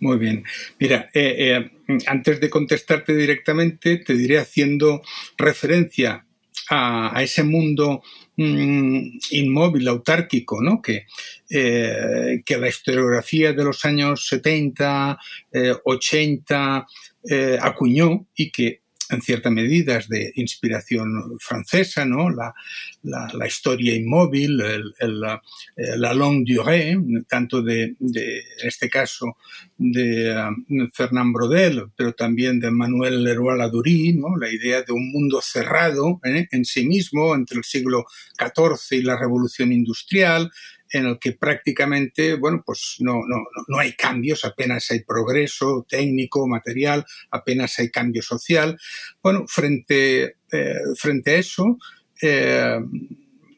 Muy 0.03 0.17
bien. 0.17 0.43
Mira, 0.79 1.09
eh, 1.13 1.71
eh, 1.87 2.01
antes 2.07 2.41
de 2.41 2.49
contestarte 2.49 3.15
directamente, 3.15 3.99
te 3.99 4.13
diré 4.15 4.37
haciendo 4.37 5.01
referencia 5.37 6.25
a, 6.69 7.23
ese 7.23 7.43
mundo 7.43 8.03
mm, 8.35 9.17
inmóvil, 9.31 9.87
autárquico, 9.87 10.61
¿no? 10.61 10.81
que, 10.81 11.05
eh, 11.49 12.43
que 12.45 12.57
la 12.57 12.67
historiografía 12.67 13.53
de 13.53 13.63
los 13.63 13.85
años 13.85 14.27
70, 14.27 15.17
80 15.85 16.87
acuñó 17.61 18.27
y 18.35 18.51
que 18.51 18.82
en 19.09 19.21
cierta 19.21 19.49
medida 19.49 19.97
es 19.97 20.09
de 20.09 20.31
inspiración 20.35 21.37
francesa, 21.39 22.05
¿no? 22.05 22.29
La, 22.29 22.53
la, 23.03 23.47
historia 23.47 23.95
inmóvil, 23.95 24.61
el, 24.61 25.19
la, 25.19 25.41
eh, 25.75 25.97
la, 25.97 26.13
longue 26.13 26.53
durée, 26.53 26.97
tanto 27.27 27.61
de, 27.61 27.95
de 27.99 28.43
este 28.63 28.89
caso, 28.89 29.37
de 29.77 30.35
um, 30.35 30.89
Fernand 30.93 31.33
Brodel, 31.33 31.85
pero 31.95 32.13
también 32.13 32.59
de 32.59 32.71
Manuel 32.71 33.23
Leroy-Ladurie, 33.23 34.13
¿no? 34.13 34.37
La 34.37 34.49
idea 34.49 34.81
de 34.83 34.93
un 34.93 35.11
mundo 35.11 35.41
cerrado 35.41 36.19
¿eh? 36.23 36.47
en 36.51 36.65
sí 36.65 36.85
mismo 36.85 37.35
entre 37.35 37.57
el 37.57 37.63
siglo 37.63 38.05
XIV 38.37 38.99
y 38.99 39.03
la 39.03 39.17
Revolución 39.17 39.71
Industrial, 39.71 40.51
en 40.93 41.07
el 41.07 41.19
que 41.19 41.33
prácticamente, 41.33 42.35
bueno, 42.35 42.63
pues 42.63 42.97
no, 42.99 43.21
no, 43.27 43.43
no 43.67 43.79
hay 43.79 43.93
cambios, 43.93 44.45
apenas 44.45 44.89
hay 44.91 45.03
progreso 45.03 45.85
técnico, 45.89 46.47
material, 46.47 47.03
apenas 47.31 47.79
hay 47.79 47.89
cambio 47.89 48.21
social. 48.21 48.79
Bueno, 49.21 49.45
frente, 49.47 50.37
eh, 50.51 50.75
frente 50.95 51.31
a 51.31 51.37
eso, 51.37 51.79
eh, 52.21 52.79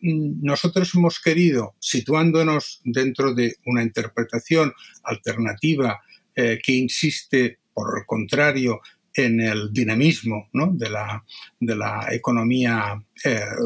nosotros 0.02 0.96
hemos 0.96 1.20
querido, 1.20 1.76
situándonos 1.80 2.80
dentro 2.86 3.34
de 3.34 3.58
una 3.66 3.84
interpretación 3.84 4.74
alternativa 5.04 6.02
eh, 6.36 6.60
que 6.64 6.72
insiste, 6.72 7.60
por 7.74 8.00
el 8.00 8.06
contrario, 8.06 8.80
en 9.16 9.40
el 9.40 9.72
dinamismo 9.72 10.50
de, 10.52 10.90
la, 10.90 11.24
de, 11.60 11.76
la, 11.76 12.08
economía 12.12 13.02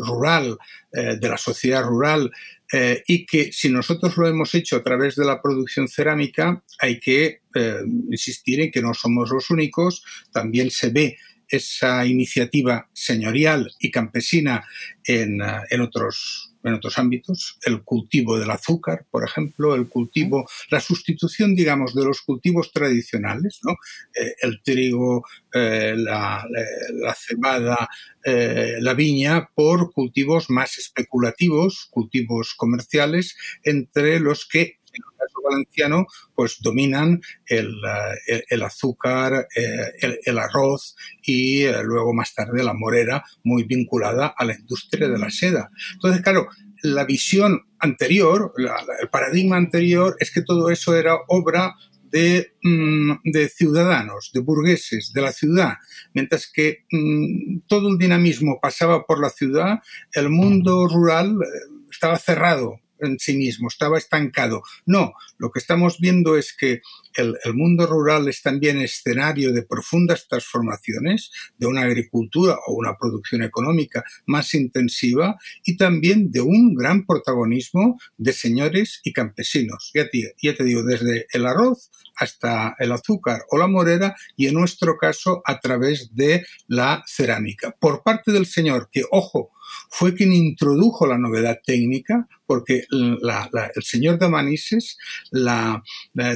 rural, 0.06 0.58
de 0.92 1.28
la 1.28 1.38
sociedad 1.38 1.84
rural, 1.84 2.32
eh, 2.72 3.04
y 3.08 3.26
que 3.26 3.52
si 3.52 3.70
nosotros 3.70 4.16
lo 4.18 4.28
hemos 4.28 4.54
hecho 4.54 4.76
a 4.76 4.84
través 4.84 5.16
de 5.16 5.26
la 5.26 5.42
producción 5.42 5.88
cerámica, 5.88 6.64
hay 6.80 7.00
que 7.00 7.42
eh, 7.56 7.80
insistir 8.12 8.62
en 8.62 8.72
que 8.72 8.82
no 8.82 8.94
somos 8.94 9.32
los 9.32 9.50
únicos, 9.50 10.04
también 10.32 10.70
se 10.70 10.92
ve 10.92 11.18
esa 11.48 12.06
iniciativa 12.06 12.88
señorial 12.94 13.72
y 13.80 13.90
campesina 13.90 14.64
en, 15.04 15.42
eh, 15.42 15.62
en 15.72 15.82
otros 15.82 16.49
en 16.64 16.74
otros 16.74 16.98
ámbitos, 16.98 17.58
el 17.66 17.84
cultivo 17.84 18.38
del 18.38 18.52
azúcar, 18.52 19.06
por 19.10 19.24
ejemplo, 19.24 19.76
el 19.76 19.88
cultivo, 19.88 20.50
la 20.70 20.80
sustitución, 20.80 21.56
digamos, 21.56 21.96
de 21.96 22.04
los 22.04 22.22
cultivos 22.22 22.72
tradicionales, 22.72 23.60
¿no? 23.64 23.74
Eh, 24.14 24.36
el 24.42 24.62
trigo, 24.62 25.26
eh, 25.54 25.96
la, 25.98 26.46
cebada, 27.16 27.90
eh, 28.24 28.78
la 28.82 28.94
viña, 28.94 29.50
por 29.56 29.92
cultivos 29.94 30.50
más 30.50 30.78
especulativos, 30.78 31.88
cultivos 31.90 32.54
comerciales, 32.56 33.36
entre 33.64 34.20
los 34.20 34.48
que 34.48 34.80
en 34.92 35.04
el 35.04 35.18
caso 35.18 35.39
valenciano, 35.50 36.06
pues 36.34 36.58
dominan 36.62 37.22
el, 37.46 38.64
azúcar, 38.64 39.48
el, 39.56 40.38
arroz 40.38 40.96
y 41.24 41.66
luego 41.84 42.14
más 42.14 42.34
tarde 42.34 42.64
la 42.64 42.74
morera, 42.74 43.24
muy 43.44 43.64
vinculada 43.64 44.34
a 44.38 44.46
la 44.46 44.56
industria 44.56 45.08
de 45.08 45.18
la 45.18 45.30
seda. 45.30 45.70
Entonces, 45.94 46.22
claro, 46.22 46.48
la 46.82 47.06
visión 47.06 47.62
anterior, 47.80 48.54
el 49.02 49.10
paradigma 49.10 49.58
anterior, 49.58 50.16
es 50.20 50.32
que 50.32 50.42
todo 50.42 50.70
eso 50.70 50.96
era 50.96 51.18
obra 51.28 51.76
de, 52.12 52.54
mm, 52.64 53.20
ciudadanos, 53.56 54.32
de 54.34 54.40
burgueses, 54.40 55.12
de 55.14 55.22
la 55.22 55.32
ciudad, 55.32 55.74
mientras 56.14 56.52
que 56.52 56.86
mm, 56.92 57.62
todo 57.68 57.90
el 57.90 57.98
dinamismo 57.98 58.60
pasaba 58.62 59.06
por 59.06 59.20
la 59.20 59.30
ciudad, 59.30 59.80
el 60.14 60.30
mundo 60.30 60.88
rural 60.88 61.38
eh, 61.42 61.86
estaba 61.92 62.18
cerrado 62.18 62.80
en 63.02 63.20
sí 63.20 63.36
mismo, 63.36 63.68
estaba 63.68 63.98
estancado. 63.98 64.64
No, 64.86 65.14
lo 65.38 65.52
que 65.52 65.60
estamos 65.60 66.00
viendo 66.00 66.38
es 66.38 66.56
que 66.56 66.82
el, 67.16 67.36
mundo 67.54 67.86
rural 67.88 68.28
es 68.28 68.42
también 68.42 68.80
escenario 68.80 69.52
de 69.52 69.64
profundas 69.64 70.28
transformaciones, 70.28 71.32
de 71.58 71.68
una 71.68 71.82
agricultura 71.82 72.58
o 72.68 72.74
una 72.74 72.98
producción 72.98 73.44
económica 73.44 74.04
más 74.26 74.54
intensiva 74.54 75.38
y 75.66 75.78
también 75.78 76.32
de 76.32 76.42
un 76.42 76.76
gran 76.76 77.06
protagonismo 77.06 78.00
de 78.18 78.34
señores 78.34 79.02
y 79.04 79.14
campesinos. 79.14 79.92
Ya 79.94 80.10
te, 80.10 80.34
ya 80.42 80.56
te 80.56 80.64
digo, 80.64 80.84
desde 80.84 81.28
el 81.32 81.46
arroz 81.46 81.90
hasta 82.16 82.76
el 82.80 82.92
azúcar 82.92 83.44
o 83.50 83.58
la 83.58 83.68
morera 83.68 84.16
y 84.36 84.48
en 84.48 84.56
nuestro 84.56 84.98
caso 84.98 85.42
a 85.46 85.60
través 85.60 86.16
de 86.16 86.46
la 86.68 87.04
cerámica. 87.08 87.76
Por 87.80 88.04
parte 88.04 88.32
del 88.32 88.46
señor, 88.46 88.90
que 88.92 89.04
ojo, 89.12 89.52
fue 89.90 90.16
quien 90.16 90.34
introdujo 90.34 91.08
la 91.08 91.18
novedad 91.18 91.60
técnica, 91.66 92.28
porque 92.46 92.86
el 92.92 93.84
señor 93.84 94.20
de 94.20 94.30
Manises, 94.30 94.98
la, 95.32 95.84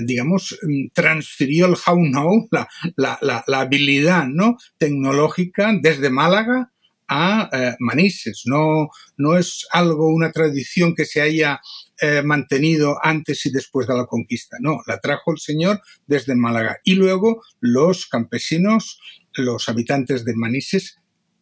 digamos, 0.03 0.57
transfirió 0.93 1.65
el 1.65 1.75
how-know, 1.75 2.47
la, 2.95 3.43
habilidad 3.47 4.27
¿no? 4.27 4.57
tecnológica 4.77 5.73
desde 5.81 6.09
Málaga 6.09 6.71
a 7.07 7.49
eh, 7.51 7.75
Manises. 7.79 8.43
No, 8.45 8.89
no 9.17 9.37
es 9.37 9.67
algo, 9.71 10.07
una 10.07 10.31
tradición 10.31 10.95
que 10.95 11.05
se 11.05 11.21
haya 11.21 11.61
eh, 12.01 12.21
mantenido 12.23 12.97
antes 13.01 13.45
y 13.45 13.51
después 13.51 13.87
de 13.87 13.95
la 13.95 14.05
conquista. 14.05 14.57
No, 14.59 14.79
la 14.87 14.99
trajo 14.99 15.31
el 15.31 15.37
señor 15.37 15.81
desde 16.07 16.35
Málaga. 16.35 16.79
Y 16.83 16.95
luego 16.95 17.43
los 17.59 18.07
campesinos, 18.07 18.99
los 19.33 19.69
habitantes 19.69 20.25
de 20.25 20.35
Manises, 20.35 20.99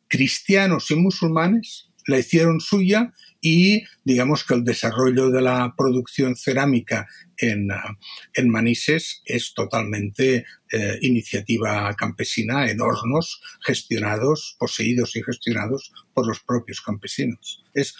cristianos 0.08 0.92
y 0.92 0.96
musulmanes, 0.96 1.91
la 2.08 2.20
hicieron 2.20 2.60
suya 2.60 3.14
y 3.42 3.84
digamos 4.04 4.44
que 4.44 4.54
el 4.54 4.64
desarrollo 4.64 5.32
de 5.32 5.42
la 5.42 5.74
producción 5.76 6.36
cerámica 6.36 7.08
en, 7.38 7.70
en 8.34 8.50
Manises 8.50 9.22
es 9.26 9.54
totalmente 9.54 10.46
eh, 10.72 11.00
iniciativa 11.02 11.94
campesina 11.96 12.70
en 12.70 12.82
hornos 12.82 13.42
gestionados, 13.66 14.56
poseídos 14.60 15.16
y 15.16 15.24
gestionados 15.24 15.92
por 16.14 16.28
los 16.28 16.40
propios 16.42 16.82
campesinos. 16.82 17.64
Es 17.74 17.96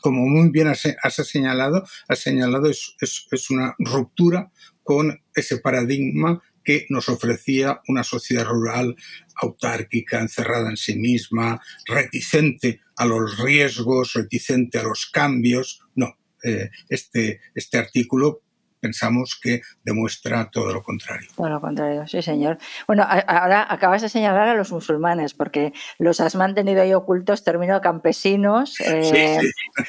como 0.00 0.26
muy 0.28 0.50
bien 0.50 0.68
has, 0.68 0.82
señalado, 1.14 1.82
has 2.08 2.18
señalado 2.20 2.68
es, 2.68 2.94
es 3.00 3.50
una 3.50 3.74
ruptura 3.78 4.52
con 4.84 5.18
ese 5.34 5.58
paradigma 5.58 6.40
que 6.64 6.86
nos 6.88 7.08
ofrecía 7.08 7.80
una 7.88 8.02
sociedad 8.04 8.46
rural 8.46 8.96
autárquica, 9.36 10.20
encerrada 10.20 10.70
en 10.70 10.76
sí 10.76 10.96
misma, 10.96 11.60
reticente 11.86 12.80
a 12.96 13.04
los 13.04 13.38
riesgos, 13.38 14.14
reticente 14.14 14.78
a 14.78 14.84
los 14.84 15.06
cambios. 15.06 15.80
No, 15.94 16.16
eh, 16.42 16.70
este, 16.88 17.40
este 17.54 17.78
artículo 17.78 18.43
pensamos 18.84 19.40
que 19.42 19.62
demuestra 19.82 20.50
todo 20.50 20.70
lo 20.70 20.82
contrario. 20.82 21.30
Todo 21.34 21.48
lo 21.48 21.58
contrario, 21.58 22.06
sí, 22.06 22.20
señor. 22.20 22.58
Bueno, 22.86 23.02
ahora 23.08 23.66
acabas 23.66 24.02
de 24.02 24.10
señalar 24.10 24.46
a 24.46 24.54
los 24.54 24.70
musulmanes, 24.72 25.32
porque 25.32 25.72
los 25.98 26.20
has 26.20 26.34
mantenido 26.34 26.82
ahí 26.82 26.92
ocultos, 26.92 27.44
término 27.44 27.80
campesinos. 27.80 28.78
Eh, 28.80 29.40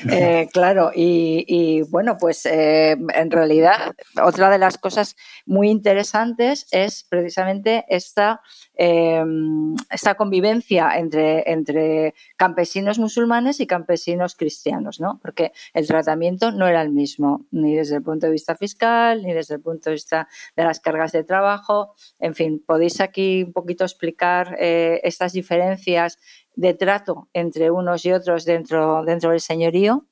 eh, 0.09 0.47
claro, 0.53 0.91
y, 0.95 1.81
bueno, 1.89 2.15
pues 2.17 2.45
eh, 2.45 2.91
en 2.91 3.31
realidad 3.31 3.93
otra 4.23 4.49
de 4.49 4.59
las 4.59 4.77
cosas 4.77 5.17
muy 5.45 5.69
interesantes 5.69 6.65
es 6.71 7.03
precisamente 7.03 7.83
esta, 7.89 8.39
esta 8.77 10.15
convivencia 10.15 10.97
entre, 10.97 11.51
entre 11.51 12.13
campesinos 12.37 12.97
musulmanes 12.97 13.59
y 13.59 13.67
campesinos 13.67 14.35
cristianos, 14.35 15.01
¿no? 15.01 15.19
Porque 15.21 15.51
el 15.73 15.85
tratamiento 15.85 16.53
no 16.53 16.65
era 16.65 16.81
el 16.81 16.91
mismo, 16.91 17.45
ni 17.51 17.75
desde 17.75 17.97
el 17.97 18.03
punto 18.03 18.27
de 18.27 18.31
vista 18.31 18.55
fiscal, 18.55 18.84
ni 19.23 19.33
desde 19.33 19.55
el 19.55 19.61
punto 19.61 19.89
de 19.89 19.95
vista 19.95 20.27
de 20.55 20.63
las 20.63 20.79
cargas 20.79 21.11
de 21.11 21.23
trabajo. 21.23 21.95
En 22.19 22.35
fin, 22.35 22.63
¿podéis 22.65 23.01
aquí 23.01 23.43
un 23.43 23.53
poquito 23.53 23.83
explicar 23.83 24.55
eh, 24.59 25.01
estas 25.03 25.33
diferencias 25.33 26.17
de 26.55 26.73
trato 26.73 27.29
entre 27.33 27.71
unos 27.71 28.05
y 28.05 28.11
otros 28.11 28.45
dentro, 28.45 29.03
dentro 29.03 29.31
del 29.31 29.41
señorío? 29.41 30.05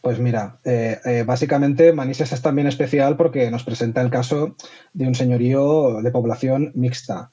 Pues 0.00 0.20
mira, 0.20 0.60
eh, 0.64 0.98
eh, 1.04 1.24
básicamente 1.26 1.92
Manises 1.92 2.32
es 2.32 2.42
también 2.42 2.68
especial 2.68 3.16
porque 3.16 3.50
nos 3.50 3.64
presenta 3.64 4.00
el 4.00 4.10
caso 4.10 4.54
de 4.92 5.06
un 5.06 5.16
señorío 5.16 6.00
de 6.00 6.10
población 6.12 6.70
mixta. 6.74 7.32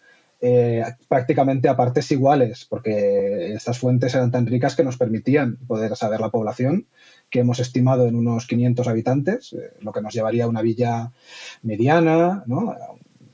Prácticamente 1.07 1.69
a 1.69 1.77
partes 1.77 2.11
iguales, 2.11 2.65
porque 2.69 3.53
estas 3.53 3.79
fuentes 3.79 4.13
eran 4.13 4.31
tan 4.31 4.45
ricas 4.45 4.75
que 4.75 4.83
nos 4.83 4.97
permitían 4.97 5.55
poder 5.67 5.95
saber 5.95 6.19
la 6.19 6.29
población 6.29 6.87
que 7.33 7.39
hemos 7.39 7.59
estimado 7.59 8.07
en 8.07 8.15
unos 8.15 8.45
500 8.45 8.87
habitantes, 8.87 9.53
eh, 9.53 9.73
lo 9.79 9.91
que 9.91 10.01
nos 10.01 10.13
llevaría 10.13 10.43
a 10.43 10.47
una 10.47 10.61
villa 10.61 11.11
mediana, 11.63 12.43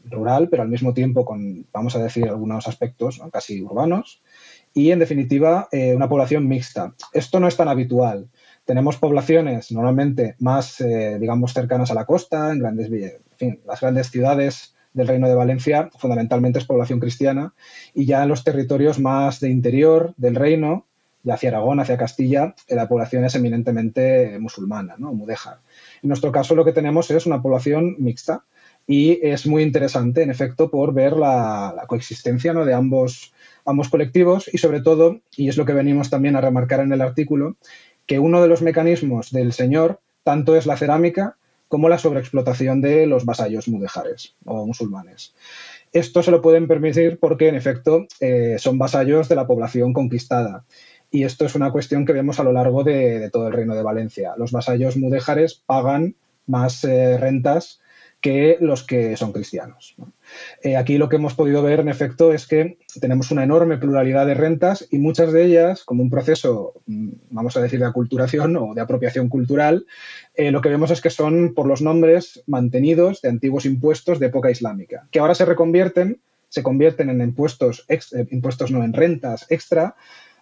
rural, 0.06 0.48
pero 0.50 0.64
al 0.64 0.70
mismo 0.70 0.94
tiempo 0.94 1.26
con, 1.26 1.68
vamos 1.74 1.96
a 1.96 2.04
decir, 2.04 2.28
algunos 2.28 2.68
aspectos 2.68 3.22
casi 3.32 3.62
urbanos. 3.62 4.22
Y, 4.74 4.92
en 4.92 5.00
definitiva, 5.00 5.68
eh, 5.72 5.94
una 5.96 6.08
población 6.08 6.48
mixta. 6.48 6.94
Esto 7.12 7.40
no 7.40 7.48
es 7.48 7.58
tan 7.58 7.68
habitual. 7.68 8.30
Tenemos 8.64 8.98
poblaciones 8.98 9.72
normalmente 9.72 10.36
más, 10.40 10.80
eh, 10.80 11.18
digamos, 11.20 11.54
cercanas 11.54 11.92
a 11.92 11.96
la 11.96 12.06
costa, 12.06 12.52
en 12.52 13.60
las 13.66 13.82
grandes 13.82 14.12
ciudades 14.12 14.76
del 14.94 15.08
Reino 15.08 15.28
de 15.28 15.36
Valencia 15.36 15.90
fundamentalmente 15.98 16.60
es 16.60 16.66
población 16.66 17.00
cristiana 17.00 17.54
y 17.94 18.06
ya 18.06 18.24
en 18.24 18.30
los 18.30 18.44
territorios 18.44 19.00
más 19.00 19.40
de 19.40 19.50
interior 19.50 20.14
del 20.18 20.36
reino 20.36 20.86
y 21.24 21.32
hacia 21.32 21.50
Aragón, 21.50 21.80
hacia 21.80 21.98
Castilla, 21.98 22.56
la 22.70 22.88
población 22.88 23.26
es 23.26 23.36
eminentemente 23.36 24.40
musulmana, 24.40 24.96
¿no? 24.98 25.14
mudéjar. 25.14 25.60
En 26.02 26.08
nuestro 26.08 26.32
caso 26.32 26.56
lo 26.56 26.64
que 26.64 26.72
tenemos 26.72 27.12
es 27.12 27.26
una 27.26 27.42
población 27.42 27.96
mixta 28.00 28.46
y 28.88 29.20
es 29.22 29.46
muy 29.46 29.64
interesante, 29.64 30.24
en 30.24 30.32
efecto, 30.32 30.72
por 30.72 30.94
ver 30.94 31.14
la, 31.14 31.84
coexistencia 31.88 32.54
¿no? 32.54 32.66
de 32.66 32.74
ambos, 32.74 33.34
ambos 33.66 33.90
colectivos 33.90 34.50
y 34.52 34.58
sobre 34.58 34.82
todo, 34.82 35.20
y 35.36 35.50
es 35.50 35.58
lo 35.58 35.66
que 35.66 35.74
venimos 35.74 36.10
también 36.10 36.36
a 36.36 36.42
remarcar 36.42 36.80
en 36.80 36.94
el 36.94 37.02
artículo, 37.02 37.58
que 38.06 38.18
uno 38.18 38.42
de 38.42 38.48
los 38.48 38.62
mecanismos 38.62 39.32
del 39.32 39.54
señor 39.54 40.00
tanto 40.24 40.56
es 40.56 40.66
la 40.66 40.78
cerámica 40.78 41.38
como 41.70 41.88
la 41.88 41.98
sobreexplotación 41.98 42.82
de 42.82 43.06
los 43.06 43.24
vasallos 43.24 43.70
mudéjares 43.70 44.36
o 44.44 44.66
musulmanes. 44.66 45.34
Esto 45.94 46.22
se 46.22 46.32
lo 46.32 46.42
pueden 46.42 46.68
permitir 46.68 47.20
porque, 47.20 47.48
en 47.48 47.56
efecto, 47.56 48.06
eh, 48.20 48.58
son 48.60 48.78
vasallos 48.78 49.30
de 49.30 49.36
la 49.36 49.48
población 49.48 49.94
conquistada 49.94 50.66
y 51.12 51.24
esto 51.24 51.46
es 51.46 51.56
una 51.56 51.72
cuestión 51.72 52.06
que 52.06 52.14
vemos 52.14 52.40
a 52.40 52.44
lo 52.44 52.52
largo 52.52 52.84
de, 52.84 53.30
todo 53.32 53.48
el 53.48 53.54
reino 53.54 53.76
de 53.76 53.84
Valencia. 53.84 54.34
Los 54.38 54.52
vasallos 54.52 54.98
mudéjares 54.98 55.56
pagan 55.66 56.16
más 56.46 56.84
eh, 56.84 57.18
rentas 57.18 57.80
que 58.22 58.58
los 58.60 58.84
que 58.84 59.16
son 59.16 59.32
cristianos. 59.32 59.96
Eh, 60.62 60.76
aquí 60.76 60.98
lo 60.98 61.08
que 61.08 61.16
hemos 61.16 61.36
podido 61.36 61.62
ver, 61.64 61.80
en 61.80 61.88
efecto, 61.88 62.34
es 62.34 62.48
que 62.48 62.78
tenemos 63.00 63.32
una 63.32 63.44
enorme 63.44 63.78
pluralidad 63.78 64.26
de 64.26 64.34
rentas 64.34 64.88
y 64.92 64.98
muchas 64.98 65.32
de 65.32 65.46
ellas, 65.46 65.84
como 65.86 66.04
un 66.04 66.10
proceso, 66.10 66.74
mm, 66.86 67.10
vamos 67.30 67.56
a 67.56 67.62
decir, 67.62 67.80
de 67.80 67.86
aculturación 67.86 68.58
o 68.58 68.74
de 68.74 68.82
apropiación 68.82 69.30
cultural, 69.30 69.86
eh, 70.36 70.52
lo 70.52 70.62
que 70.62 70.70
vemos 70.70 70.92
es 70.92 71.02
que 71.02 71.10
son 71.10 71.54
por 71.54 71.66
los 71.66 71.82
nombres 71.82 72.44
mantenidos 72.46 73.22
de 73.22 73.30
antiguos 73.30 73.66
impuestos 73.66 74.20
de 74.20 74.28
época 74.28 74.52
islámica, 74.52 75.08
que 75.12 75.20
ahora 75.20 75.36
se 75.36 75.46
reconvierten, 75.46 76.20
se 76.50 76.64
convierten 76.64 77.10
en 77.10 77.22
impuestos, 77.22 77.86
impuestos 78.32 78.72
no 78.72 78.84
en 78.84 78.94
rentas 78.94 79.46
extra, 79.50 79.96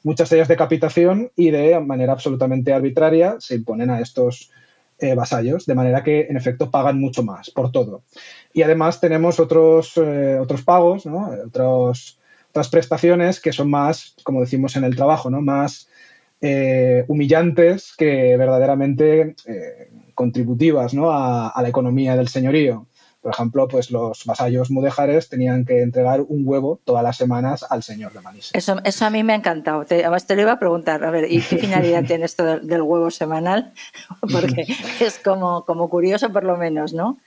muchas 0.03 0.29
de 0.29 0.37
ellas 0.37 0.47
de 0.47 0.55
capitación 0.55 1.31
y 1.35 1.51
de 1.51 1.79
manera 1.81 2.13
absolutamente 2.13 2.73
arbitraria 2.73 3.35
se 3.39 3.55
imponen 3.55 3.89
a 3.89 3.99
estos 3.99 4.51
eh, 4.99 5.13
vasallos, 5.15 5.65
de 5.65 5.75
manera 5.75 6.03
que 6.03 6.21
en 6.21 6.37
efecto 6.37 6.71
pagan 6.71 6.99
mucho 6.99 7.23
más 7.23 7.51
por 7.51 7.71
todo. 7.71 8.01
Y 8.53 8.63
además 8.63 8.99
tenemos 8.99 9.39
otros, 9.39 9.93
eh, 9.97 10.37
otros 10.41 10.63
pagos, 10.63 11.05
otros, 11.05 12.19
otras 12.49 12.69
prestaciones 12.69 13.39
que 13.39 13.53
son 13.53 13.69
más, 13.69 14.15
como 14.23 14.41
decimos 14.41 14.75
en 14.75 14.83
el 14.83 14.95
trabajo, 14.95 15.29
¿no? 15.29 15.41
más 15.41 15.87
eh, 16.41 17.05
humillantes 17.07 17.93
que 17.97 18.35
verdaderamente 18.37 19.35
contributivas 20.15 20.93
a, 20.95 21.49
a, 21.49 21.61
la 21.61 21.69
economía 21.69 22.15
del 22.15 22.27
señorío. 22.27 22.87
Por 23.27 23.33
ejemplo, 23.33 23.67
pues 23.67 23.91
los 23.91 24.23
vasallos 24.23 24.71
mudéjares 24.71 25.27
tenían 25.27 25.65
que 25.65 25.81
entregar 25.81 26.21
un 26.21 26.43
huevo 26.47 26.79
todas 26.85 27.03
las 27.03 27.17
semanas 27.17 27.65
al 27.69 27.83
señor 27.83 28.13
de 28.13 28.21
Manís. 28.21 28.51
Eso, 28.53 28.77
eso 28.85 29.05
a 29.05 29.09
mí 29.09 29.21
me 29.21 29.33
ha 29.33 29.35
encantado. 29.35 29.83
Te, 29.83 29.95
además 29.95 30.25
te 30.25 30.37
lo 30.37 30.43
iba 30.43 30.53
a 30.53 30.59
preguntar, 30.59 31.03
a 31.03 31.11
ver, 31.11 31.29
¿y 31.29 31.41
qué 31.41 31.57
finalidad 31.57 32.05
tiene 32.05 32.23
esto 32.23 32.45
del, 32.45 32.81
huevo 32.81 33.11
semanal? 33.11 33.73
Porque 34.21 34.65
es 35.01 35.19
como, 35.19 35.65
como 35.65 35.89
curioso 35.89 36.31
por 36.31 36.45
lo 36.45 36.55
menos, 36.55 36.93
¿no? 36.93 37.17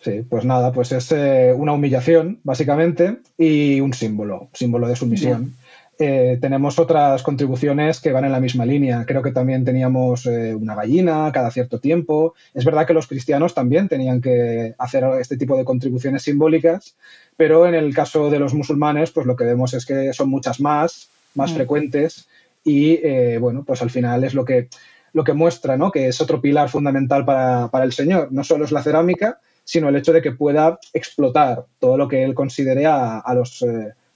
Sí, 0.00 0.22
pues 0.30 0.44
nada, 0.44 0.70
pues 0.72 0.92
es 0.92 1.10
eh, 1.10 1.52
una 1.56 1.72
humillación, 1.72 2.38
básicamente, 2.44 3.16
y 3.36 3.80
un 3.80 3.92
símbolo, 3.94 4.50
símbolo 4.52 4.86
de 4.86 4.94
sumisión. 4.94 5.56
Eh, 6.00 6.38
tenemos 6.40 6.78
otras 6.78 7.24
contribuciones 7.24 8.00
que 8.00 8.12
van 8.12 8.24
en 8.24 8.30
la 8.30 8.38
misma 8.38 8.64
línea. 8.64 9.04
Creo 9.04 9.20
que 9.20 9.32
también 9.32 9.64
teníamos 9.64 10.26
eh, 10.26 10.54
una 10.54 10.76
gallina 10.76 11.30
cada 11.32 11.50
cierto 11.50 11.80
tiempo. 11.80 12.34
Es 12.54 12.64
verdad 12.64 12.86
que 12.86 12.94
los 12.94 13.08
cristianos 13.08 13.52
también 13.52 13.88
tenían 13.88 14.20
que 14.20 14.76
hacer 14.78 15.04
este 15.20 15.36
tipo 15.36 15.56
de 15.56 15.64
contribuciones 15.64 16.22
simbólicas, 16.22 16.94
pero 17.36 17.66
en 17.66 17.74
el 17.74 17.92
caso 17.94 18.30
de 18.30 18.38
los 18.38 18.54
musulmanes, 18.54 19.10
pues 19.10 19.26
lo 19.26 19.34
que 19.34 19.44
vemos 19.44 19.74
es 19.74 19.84
que 19.84 20.12
son 20.12 20.30
muchas 20.30 20.60
más, 20.60 21.08
más 21.34 21.50
mm. 21.50 21.54
frecuentes 21.56 22.28
y, 22.62 23.00
eh, 23.02 23.38
bueno, 23.40 23.64
pues 23.64 23.82
al 23.82 23.90
final 23.90 24.22
es 24.22 24.34
lo 24.34 24.44
que, 24.44 24.68
lo 25.12 25.24
que 25.24 25.32
muestra, 25.32 25.76
¿no? 25.76 25.90
Que 25.90 26.06
es 26.06 26.20
otro 26.20 26.40
pilar 26.40 26.68
fundamental 26.68 27.24
para, 27.24 27.68
el 27.82 27.92
Señor. 27.92 28.28
No 28.30 28.44
solo 28.44 28.64
es 28.64 28.70
la 28.70 28.84
cerámica, 28.84 29.40
sino 29.64 29.88
el 29.88 29.96
hecho 29.96 30.12
de 30.12 30.22
que 30.22 30.30
pueda 30.30 30.78
explotar 30.92 31.64
todo 31.80 31.96
lo 31.96 32.06
que 32.06 32.22
él 32.22 32.34
considere 32.34 32.86
a, 32.86 33.18
a 33.18 33.34
los 33.34 33.64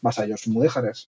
vasallos 0.01 0.47
mudéjares. 0.47 1.09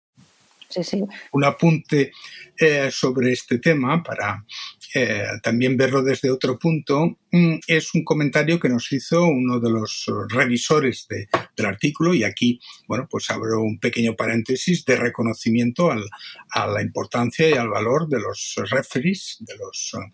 Un 1.31 1.43
apunte 1.43 2.11
eh, 2.57 2.89
sobre 2.91 3.31
este 3.31 3.59
tema 3.59 4.01
para 4.03 4.45
eh, 4.93 5.25
también 5.41 5.75
verlo 5.75 6.03
desde 6.03 6.29
otro 6.29 6.57
punto 6.57 7.17
es 7.67 7.95
un 7.95 8.03
comentario 8.03 8.59
que 8.59 8.69
nos 8.69 8.91
hizo 8.91 9.25
uno 9.25 9.59
de 9.59 9.71
los 9.71 10.05
revisores 10.29 11.07
del 11.09 11.65
artículo 11.65 12.13
y 12.13 12.23
aquí, 12.23 12.59
bueno, 12.87 13.07
pues 13.09 13.29
abro 13.31 13.61
un 13.61 13.79
pequeño 13.79 14.15
paréntesis 14.15 14.85
de 14.85 14.97
reconocimiento 14.97 15.91
a 15.91 16.67
la 16.67 16.81
importancia 16.81 17.49
y 17.49 17.53
al 17.53 17.69
valor 17.69 18.07
de 18.07 18.19
los 18.19 18.55
referees, 18.69 19.37
de 19.39 19.57
los, 19.57 19.93
eh, 19.95 20.11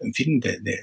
en 0.00 0.14
fin, 0.14 0.40
de, 0.40 0.52
eh, 0.52 0.80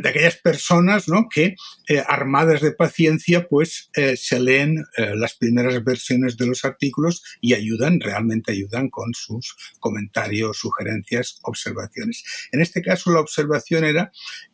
de 0.00 0.08
aquellas 0.08 0.36
personas, 0.36 1.08
¿no? 1.08 1.26
Que 1.28 1.56
eh, 1.88 2.02
armadas 2.06 2.60
de 2.60 2.72
paciencia, 2.72 3.48
pues 3.48 3.90
se 4.16 4.40
leen 4.40 4.84
las 4.96 5.34
primeras 5.34 5.82
versiones 5.84 6.36
de 6.36 6.46
los 6.46 6.64
artículos 6.64 7.22
y 7.40 7.54
ayudan, 7.54 8.00
realmente 8.00 8.52
ayudan 8.52 8.90
con 8.90 9.14
sus 9.14 9.56
comentarios, 9.78 10.58
sugerencias, 10.58 11.38
observaciones. 11.42 12.24
En 12.52 12.60
este 12.60 12.82
caso, 12.82 13.10
la 13.10 13.20
observación 13.20 13.84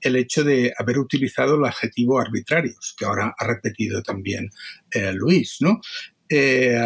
el 0.01 0.17
hecho 0.17 0.45
de 0.45 0.73
haber 0.79 0.99
utilizado 0.99 1.57
el 1.57 1.65
adjetivo 1.65 2.21
arbitrarios, 2.21 2.95
que 2.99 3.05
ahora 3.05 3.35
ha 3.37 3.47
repetido 3.47 4.03
también 4.03 4.51
eh, 4.91 5.13
Luis, 5.13 5.59
¿no? 5.61 5.81
Eh, 6.29 6.79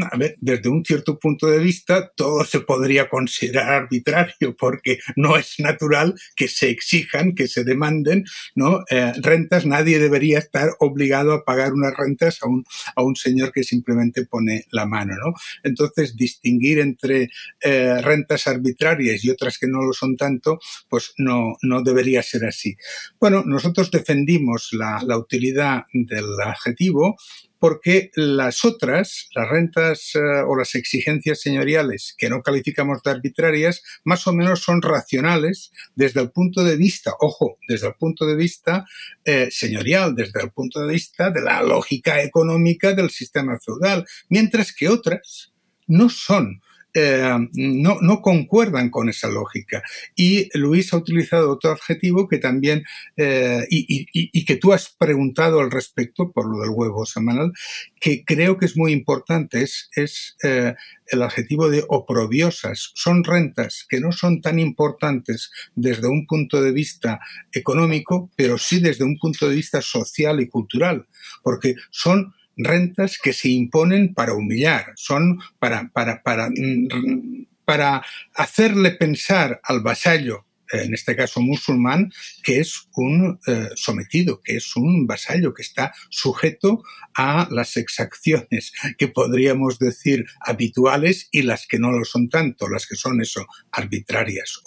a 0.00 0.16
ver, 0.16 0.36
desde 0.40 0.68
un 0.68 0.84
cierto 0.84 1.18
punto 1.18 1.46
de 1.46 1.58
vista, 1.58 2.10
todo 2.16 2.44
se 2.44 2.60
podría 2.60 3.08
considerar 3.08 3.72
arbitrario 3.72 4.56
porque 4.58 4.98
no 5.16 5.36
es 5.36 5.54
natural 5.58 6.14
que 6.34 6.48
se 6.48 6.70
exijan, 6.70 7.34
que 7.34 7.46
se 7.46 7.64
demanden, 7.64 8.24
¿no? 8.54 8.82
Eh, 8.90 9.12
rentas, 9.22 9.66
nadie 9.66 9.98
debería 9.98 10.38
estar 10.38 10.70
obligado 10.80 11.32
a 11.32 11.44
pagar 11.44 11.72
unas 11.72 11.96
rentas 11.96 12.40
a 12.42 13.02
un, 13.02 13.14
señor 13.16 13.52
que 13.52 13.62
simplemente 13.62 14.26
pone 14.26 14.66
la 14.70 14.86
mano, 14.86 15.14
¿no? 15.14 15.34
Entonces, 15.62 16.16
distinguir 16.16 16.80
entre 16.80 17.30
eh, 17.60 18.00
rentas 18.02 18.48
arbitrarias 18.48 19.24
y 19.24 19.30
otras 19.30 19.58
que 19.58 19.68
no 19.68 19.82
lo 19.82 19.92
son 19.92 20.16
tanto, 20.16 20.58
pues 20.88 21.14
no, 21.18 21.56
debería 21.84 22.22
ser 22.22 22.46
así. 22.46 22.76
Bueno, 23.20 23.44
nosotros 23.46 23.90
defendimos 23.90 24.70
la 24.72 25.16
utilidad 25.16 25.84
del 25.92 26.26
adjetivo 26.44 27.16
porque 27.64 28.10
las 28.14 28.66
otras, 28.66 29.30
las 29.34 29.48
rentas 29.48 30.10
eh, 30.16 30.18
o 30.46 30.54
las 30.54 30.74
exigencias 30.74 31.40
señoriales 31.40 32.14
que 32.18 32.28
no 32.28 32.42
calificamos 32.42 33.02
de 33.02 33.10
arbitrarias, 33.10 33.82
más 34.04 34.26
o 34.26 34.34
menos 34.34 34.60
son 34.60 34.82
racionales 34.82 35.72
desde 35.94 36.20
el 36.20 36.30
punto 36.30 36.62
de 36.62 36.76
vista, 36.76 37.14
ojo, 37.20 37.56
desde 37.66 37.86
el 37.86 37.94
punto 37.94 38.26
de 38.26 38.36
vista 38.36 38.84
eh, 39.24 39.48
señorial, 39.50 40.14
desde 40.14 40.42
el 40.42 40.50
punto 40.50 40.82
de 40.82 40.92
vista 40.92 41.30
de 41.30 41.40
la 41.40 41.62
lógica 41.62 42.22
económica 42.22 42.92
del 42.92 43.08
sistema 43.08 43.58
feudal, 43.58 44.04
mientras 44.28 44.74
que 44.74 44.90
otras 44.90 45.54
no 45.86 46.10
son 46.10 46.60
eh, 46.96 47.48
no, 47.54 48.22
concuerdan 48.22 48.88
con 48.88 49.08
esa 49.08 49.28
lógica. 49.28 49.82
Y 50.14 50.48
Luis 50.56 50.92
ha 50.92 50.98
utilizado 50.98 51.50
otro 51.50 51.72
adjetivo 51.72 52.28
que 52.28 52.38
también, 52.38 52.84
eh, 53.16 53.66
y, 53.68 54.44
que 54.44 54.56
tú 54.56 54.72
has 54.72 54.94
preguntado 54.96 55.60
al 55.60 55.72
respecto 55.72 56.30
por 56.30 56.48
lo 56.48 56.60
del 56.60 56.70
huevo 56.70 57.04
semanal, 57.04 57.52
que 58.00 58.24
creo 58.24 58.58
que 58.58 58.66
es 58.66 58.76
muy 58.76 58.92
importante, 58.92 59.62
es, 59.62 59.90
es 59.96 60.36
eh, 60.44 60.74
el 61.08 61.22
adjetivo 61.22 61.68
de 61.68 61.84
oprobiosas. 61.88 62.92
Son 62.94 63.24
rentas 63.24 63.86
que 63.88 64.00
no 64.00 64.12
son 64.12 64.40
tan 64.40 64.60
importantes 64.60 65.50
desde 65.74 66.06
un 66.06 66.26
punto 66.26 66.62
de 66.62 66.70
vista 66.70 67.18
económico, 67.52 68.30
pero 68.36 68.56
sí 68.56 68.78
desde 68.78 69.04
un 69.04 69.18
punto 69.18 69.48
de 69.48 69.56
vista 69.56 69.82
social 69.82 70.40
y 70.40 70.48
cultural, 70.48 71.06
porque 71.42 71.74
son 71.90 72.34
rentas 72.56 73.18
que 73.18 73.32
se 73.32 73.48
imponen 73.48 74.14
para 74.14 74.34
humillar, 74.34 74.92
son 74.96 75.38
para, 75.58 75.90
para, 75.92 76.22
para, 76.22 76.48
mm, 76.50 77.46
para 77.64 78.04
hacerle 78.34 78.92
pensar 78.92 79.60
al 79.64 79.80
vasallo, 79.80 80.46
en 80.72 80.94
este 80.94 81.14
caso 81.14 81.40
musulmán, 81.40 82.10
que 82.42 82.60
es 82.60 82.88
un 82.94 83.38
eh, 83.46 83.68
sometido, 83.74 84.40
que 84.42 84.56
es 84.56 84.76
un 84.76 85.06
vasallo, 85.06 85.54
que 85.54 85.62
está 85.62 85.92
sujeto 86.10 86.82
a 87.14 87.48
las 87.50 87.76
exacciones 87.76 88.72
que 88.98 89.08
podríamos 89.08 89.78
decir 89.78 90.24
habituales 90.40 91.28
y 91.30 91.42
las 91.42 91.66
que 91.66 91.78
no 91.78 91.92
lo 91.92 92.04
son 92.04 92.28
tanto, 92.28 92.68
las 92.68 92.86
que 92.86 92.96
son 92.96 93.20
eso, 93.20 93.46
arbitrarias 93.70 94.60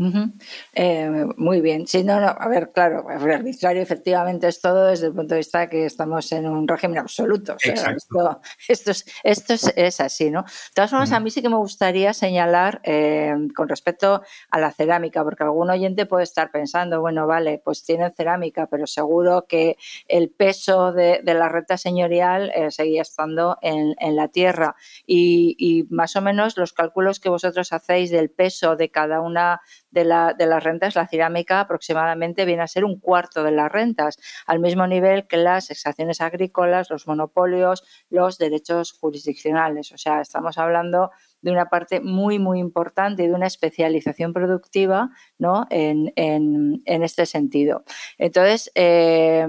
o. 0.00 0.32
Eh, 0.72 1.26
muy 1.36 1.60
bien. 1.60 1.86
Sí, 1.86 2.02
no, 2.02 2.20
no, 2.20 2.28
a 2.28 2.48
ver, 2.48 2.72
claro, 2.72 3.04
el 3.10 3.30
arbitrario 3.30 3.82
efectivamente 3.82 4.48
es 4.48 4.60
todo 4.60 4.86
desde 4.86 5.08
el 5.08 5.12
punto 5.12 5.34
de 5.34 5.40
vista 5.40 5.68
que 5.68 5.84
estamos 5.84 6.32
en 6.32 6.46
un 6.46 6.66
régimen 6.66 6.98
absoluto. 6.98 7.56
esto, 7.62 8.40
esto, 8.66 8.90
es, 8.92 9.04
esto 9.22 9.54
es, 9.76 10.00
así, 10.00 10.30
¿no? 10.30 10.42
De 10.42 10.48
todas 10.74 10.90
formas, 10.90 11.12
a 11.12 11.20
mí 11.20 11.30
sí 11.30 11.42
que 11.42 11.50
me 11.50 11.56
gustaría 11.56 12.14
señalar 12.14 12.80
eh, 12.84 13.34
con 13.54 13.68
respecto 13.68 14.22
a 14.50 14.58
la 14.58 14.72
cerámica, 14.72 15.22
porque 15.22 15.42
algún 15.42 15.68
oyente 15.68 16.06
puede 16.06 16.24
estar 16.24 16.50
pensando, 16.50 17.00
bueno, 17.02 17.26
vale, 17.26 17.60
pues 17.62 17.84
tienen 17.84 18.10
cerámica, 18.12 18.68
pero 18.68 18.86
seguro 18.86 19.44
que 19.46 19.76
el 20.08 20.30
peso 20.30 20.92
de, 20.92 21.20
la 21.24 21.50
renta 21.50 21.76
señorial 21.76 22.50
eh, 22.54 22.70
seguía 22.70 23.02
estando 23.02 23.58
en, 23.60 23.94
la 24.16 24.28
tierra. 24.28 24.76
Y, 25.06 25.56
y 25.58 25.84
más 25.94 26.16
o 26.16 26.22
menos 26.22 26.56
los 26.56 26.72
cálculos 26.72 27.20
que 27.20 27.28
vosotros 27.28 27.72
hacéis 27.72 28.10
del 28.10 28.30
peso 28.30 28.76
de 28.76 28.90
cada 28.90 29.20
una 29.20 29.60
de, 29.90 30.04
la, 30.04 30.34
de 30.36 30.46
las 30.46 30.62
rentas, 30.62 30.94
la 30.94 31.06
cerámica 31.06 31.60
aproximadamente 31.60 32.44
viene 32.44 32.62
a 32.62 32.66
ser 32.66 32.84
un 32.84 32.98
cuarto 32.98 33.42
de 33.42 33.50
las 33.50 33.70
rentas, 33.70 34.18
al 34.46 34.60
mismo 34.60 34.86
nivel 34.86 35.26
que 35.26 35.36
las 35.36 35.70
exacciones 35.70 36.20
agrícolas, 36.20 36.90
los 36.90 37.06
monopolios, 37.06 37.82
los 38.08 38.38
derechos 38.38 38.92
jurisdiccionales. 38.92 39.92
O 39.92 39.98
sea, 39.98 40.20
estamos 40.20 40.58
hablando 40.58 41.10
de 41.42 41.50
una 41.50 41.70
parte 41.70 42.00
muy, 42.00 42.38
muy 42.38 42.58
importante 42.58 43.24
y 43.24 43.28
de 43.28 43.34
una 43.34 43.46
especialización 43.46 44.32
productiva 44.32 45.10
¿no? 45.38 45.66
en, 45.70 46.12
en, 46.16 46.82
en 46.84 47.02
este 47.02 47.26
sentido. 47.26 47.84
Entonces, 48.18 48.70
eh, 48.74 49.46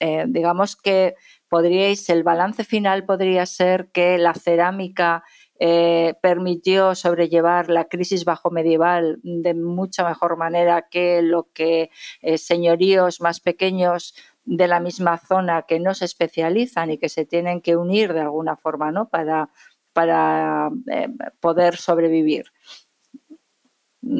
eh, 0.00 0.24
digamos 0.28 0.76
que 0.76 1.14
podríais, 1.48 2.08
el 2.10 2.22
balance 2.22 2.64
final 2.64 3.04
podría 3.04 3.46
ser 3.46 3.88
que 3.92 4.18
la 4.18 4.34
cerámica 4.34 5.24
eh, 5.58 6.14
permitió 6.20 6.94
sobrellevar 6.94 7.70
la 7.70 7.86
crisis 7.86 8.26
bajo 8.26 8.50
medieval 8.50 9.18
de 9.22 9.54
mucha 9.54 10.06
mejor 10.06 10.36
manera 10.36 10.86
que 10.90 11.22
lo 11.22 11.48
que 11.54 11.90
eh, 12.20 12.36
señoríos 12.36 13.22
más 13.22 13.40
pequeños 13.40 14.14
de 14.44 14.68
la 14.68 14.80
misma 14.80 15.16
zona 15.16 15.62
que 15.62 15.80
no 15.80 15.94
se 15.94 16.04
especializan 16.04 16.90
y 16.90 16.98
que 16.98 17.08
se 17.08 17.24
tienen 17.24 17.62
que 17.62 17.76
unir 17.76 18.12
de 18.12 18.20
alguna 18.20 18.56
forma 18.56 18.92
¿no? 18.92 19.08
para, 19.08 19.48
para 19.94 20.70
eh, 20.92 21.08
poder 21.40 21.76
sobrevivir. 21.76 22.44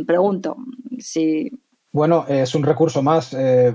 Pregunto 0.07 0.57
si 0.99 1.53
bueno, 1.92 2.27
es 2.29 2.55
un 2.55 2.62
recurso 2.62 3.03
más. 3.03 3.35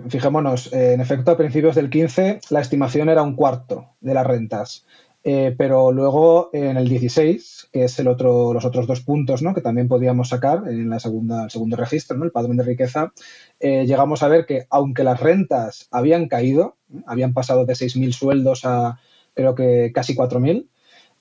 fijémonos, 0.10 0.71
en 0.74 1.02
efecto, 1.02 1.32
a 1.32 1.38
principios 1.38 1.74
del 1.74 1.89
15 1.89 2.41
la 2.52 2.62
estimación 2.62 3.10
era 3.10 3.24
un 3.24 3.36
cuarto 3.36 3.95
de 4.00 4.13
las 4.13 4.28
rentas. 4.28 4.86
Eh, 5.24 5.54
pero 5.56 5.92
luego 5.92 6.50
en 6.52 6.78
el 6.78 6.88
16, 6.88 7.70
que 7.72 7.84
es 7.84 8.00
el 8.00 8.08
otro, 8.08 8.54
los 8.54 8.66
otros 8.66 8.88
dos 8.88 9.02
puntos 9.02 9.44
¿no? 9.44 9.54
que 9.54 9.62
también 9.62 9.88
podíamos 9.88 10.30
sacar 10.30 10.64
en 10.68 10.90
la 10.90 11.00
segunda, 11.00 11.44
el 11.44 11.52
segundo 11.52 11.78
registro, 11.78 12.18
¿no? 12.18 12.26
el 12.26 12.32
padrón 12.32 12.58
de 12.58 12.64
riqueza, 12.64 13.14
eh, 13.60 13.86
llegamos 13.86 14.24
a 14.24 14.28
ver 14.28 14.48
que 14.48 14.66
aunque 14.72 15.04
las 15.04 15.20
rentas 15.20 15.88
habían 15.92 16.28
caído, 16.28 16.78
habían 17.06 17.34
pasado 17.34 17.66
de 17.66 17.74
6.000 17.74 18.14
sueldos 18.14 18.66
a 18.66 19.00
creo 19.36 19.54
que 19.54 19.92
casi 19.94 20.16
4.000, 20.16 20.68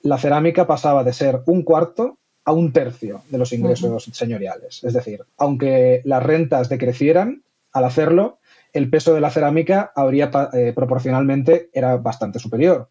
la 0.01 0.17
cerámica 0.17 0.67
pasaba 0.67 1.03
de 1.03 1.13
ser 1.13 1.41
un 1.45 1.63
cuarto 1.63 2.17
a 2.43 2.53
un 2.53 2.73
tercio 2.73 3.21
de 3.29 3.37
los 3.37 3.53
ingresos 3.53 4.09
señoriales. 4.13 4.83
Es 4.83 4.93
decir, 4.93 5.23
aunque 5.37 6.01
las 6.05 6.23
rentas 6.23 6.69
decrecieran, 6.69 7.43
al 7.71 7.85
hacerlo, 7.85 8.39
el 8.73 8.89
peso 8.89 9.13
de 9.13 9.21
la 9.21 9.29
cerámica 9.29 9.91
habría 9.95 10.31
eh, 10.53 10.73
proporcionalmente 10.75 11.69
era 11.73 11.97
bastante 11.97 12.39
superior. 12.39 12.89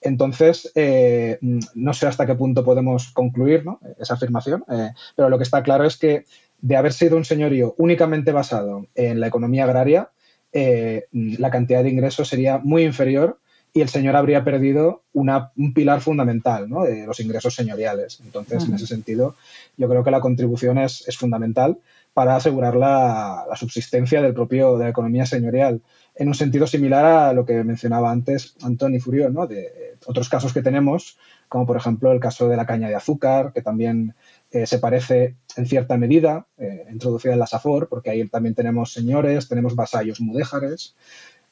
Entonces, 0.00 0.70
eh, 0.74 1.38
no 1.74 1.92
sé 1.92 2.06
hasta 2.06 2.26
qué 2.26 2.34
punto 2.34 2.64
podemos 2.64 3.10
concluir 3.12 3.64
esa 3.98 4.14
afirmación, 4.14 4.64
eh, 4.70 4.90
pero 5.14 5.28
lo 5.28 5.36
que 5.36 5.44
está 5.44 5.62
claro 5.62 5.84
es 5.84 5.96
que 5.96 6.24
de 6.60 6.76
haber 6.76 6.92
sido 6.92 7.16
un 7.16 7.24
señorío 7.24 7.74
únicamente 7.78 8.32
basado 8.32 8.86
en 8.94 9.20
la 9.20 9.26
economía 9.26 9.64
agraria, 9.64 10.10
eh, 10.52 11.06
la 11.12 11.50
cantidad 11.50 11.82
de 11.82 11.90
ingresos 11.90 12.28
sería 12.28 12.58
muy 12.58 12.82
inferior 12.82 13.38
y 13.72 13.82
el 13.82 13.88
señor 13.88 14.16
habría 14.16 14.42
perdido 14.42 15.04
un 15.12 15.72
pilar 15.74 16.00
fundamental 16.00 16.68
de 16.68 17.06
los 17.06 17.20
ingresos 17.20 17.54
señoriales. 17.54 18.20
Entonces, 18.24 18.64
en 18.64 18.74
ese 18.74 18.86
sentido, 18.86 19.36
yo 19.76 19.88
creo 19.88 20.02
que 20.02 20.10
la 20.10 20.20
contribución 20.20 20.78
es, 20.78 21.04
fundamental 21.16 21.78
para 22.12 22.34
asegurar 22.34 22.74
la, 22.74 23.44
la, 23.48 23.54
subsistencia 23.54 24.22
del 24.22 24.34
propio, 24.34 24.76
de 24.76 24.84
la 24.84 24.90
economía 24.90 25.24
señorial 25.24 25.80
en 26.14 26.28
un 26.28 26.34
sentido 26.34 26.66
similar 26.66 27.04
a 27.04 27.32
lo 27.32 27.44
que 27.44 27.64
mencionaba 27.64 28.10
antes 28.10 28.54
Antoni 28.62 29.00
Furió, 29.00 29.30
¿no? 29.30 29.46
de 29.46 29.96
otros 30.06 30.28
casos 30.28 30.52
que 30.52 30.62
tenemos, 30.62 31.18
como 31.48 31.66
por 31.66 31.76
ejemplo 31.76 32.12
el 32.12 32.20
caso 32.20 32.48
de 32.48 32.56
la 32.56 32.66
caña 32.66 32.88
de 32.88 32.94
azúcar, 32.94 33.52
que 33.52 33.62
también 33.62 34.14
eh, 34.50 34.66
se 34.66 34.78
parece 34.78 35.36
en 35.56 35.66
cierta 35.66 35.96
medida, 35.96 36.46
eh, 36.58 36.86
introducida 36.90 37.32
en 37.32 37.38
la 37.38 37.46
SAFOR, 37.46 37.88
porque 37.88 38.10
ahí 38.10 38.28
también 38.28 38.54
tenemos 38.54 38.92
señores, 38.92 39.48
tenemos 39.48 39.74
vasallos 39.74 40.20
mudéjares, 40.20 40.96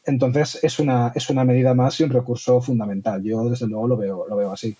entonces 0.09 0.59
es 0.63 0.79
una, 0.79 1.13
es 1.15 1.31
una 1.31 1.45
medida 1.45 1.75
más 1.75 2.01
y 2.01 2.05
un 2.05 2.11
recurso 2.11 2.61
fundamental. 2.61 3.23
Yo 3.23 3.49
desde 3.49 3.67
luego 3.67 3.89
lo 3.89 3.97
veo, 3.97 4.27
lo 4.29 4.37
veo 4.37 4.53
así. 4.53 4.75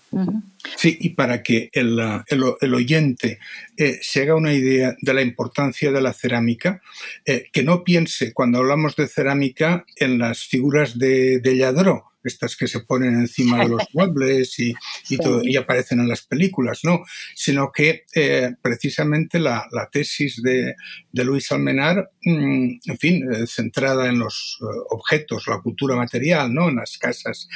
Sí, 0.75 0.97
y 0.99 1.09
para 1.09 1.43
que 1.43 1.69
el, 1.73 1.99
el, 2.29 2.73
oyente 2.73 3.39
eh, 3.77 3.99
se 4.01 4.23
haga 4.23 4.35
una 4.35 4.53
idea 4.53 4.95
de 5.01 5.13
la 5.13 5.21
importancia 5.21 5.91
de 5.91 6.01
la 6.01 6.13
cerámica, 6.13 6.81
eh, 7.25 7.45
que 7.51 7.63
no 7.63 7.83
piense 7.83 8.33
cuando 8.33 8.59
hablamos 8.59 8.95
de 8.95 9.07
cerámica 9.07 9.85
en 9.95 10.19
las 10.19 10.45
figuras 10.45 10.97
de, 10.97 11.39
de 11.39 11.57
Lladró, 11.57 12.08
estas 12.23 12.55
que 12.55 12.67
se 12.67 12.81
ponen 12.81 13.15
encima 13.15 13.63
de 13.63 13.69
los 13.69 13.83
muebles 13.93 14.59
y, 14.59 14.73
y, 15.09 15.55
aparecen 15.57 15.99
en 15.99 16.07
las 16.07 16.21
películas, 16.21 16.81
¿no? 16.83 17.03
Sino 17.35 17.71
que 17.71 18.05
eh, 18.15 18.55
precisamente 18.61 19.39
la, 19.39 19.67
tesis 19.91 20.41
de, 20.41 20.75
Luis 21.13 21.51
Almenar, 21.51 22.11
mm, 22.23 22.69
en 22.85 22.97
fin, 22.97 23.31
eh, 23.31 23.47
centrada 23.47 24.07
en 24.07 24.19
los 24.19 24.59
eh, 24.61 24.65
objetos, 24.89 25.47
la 25.47 25.61
cultura 25.61 25.95
material, 25.95 26.53
¿no? 26.53 26.69
En 26.69 26.77
las 26.77 26.97
casas 26.97 27.47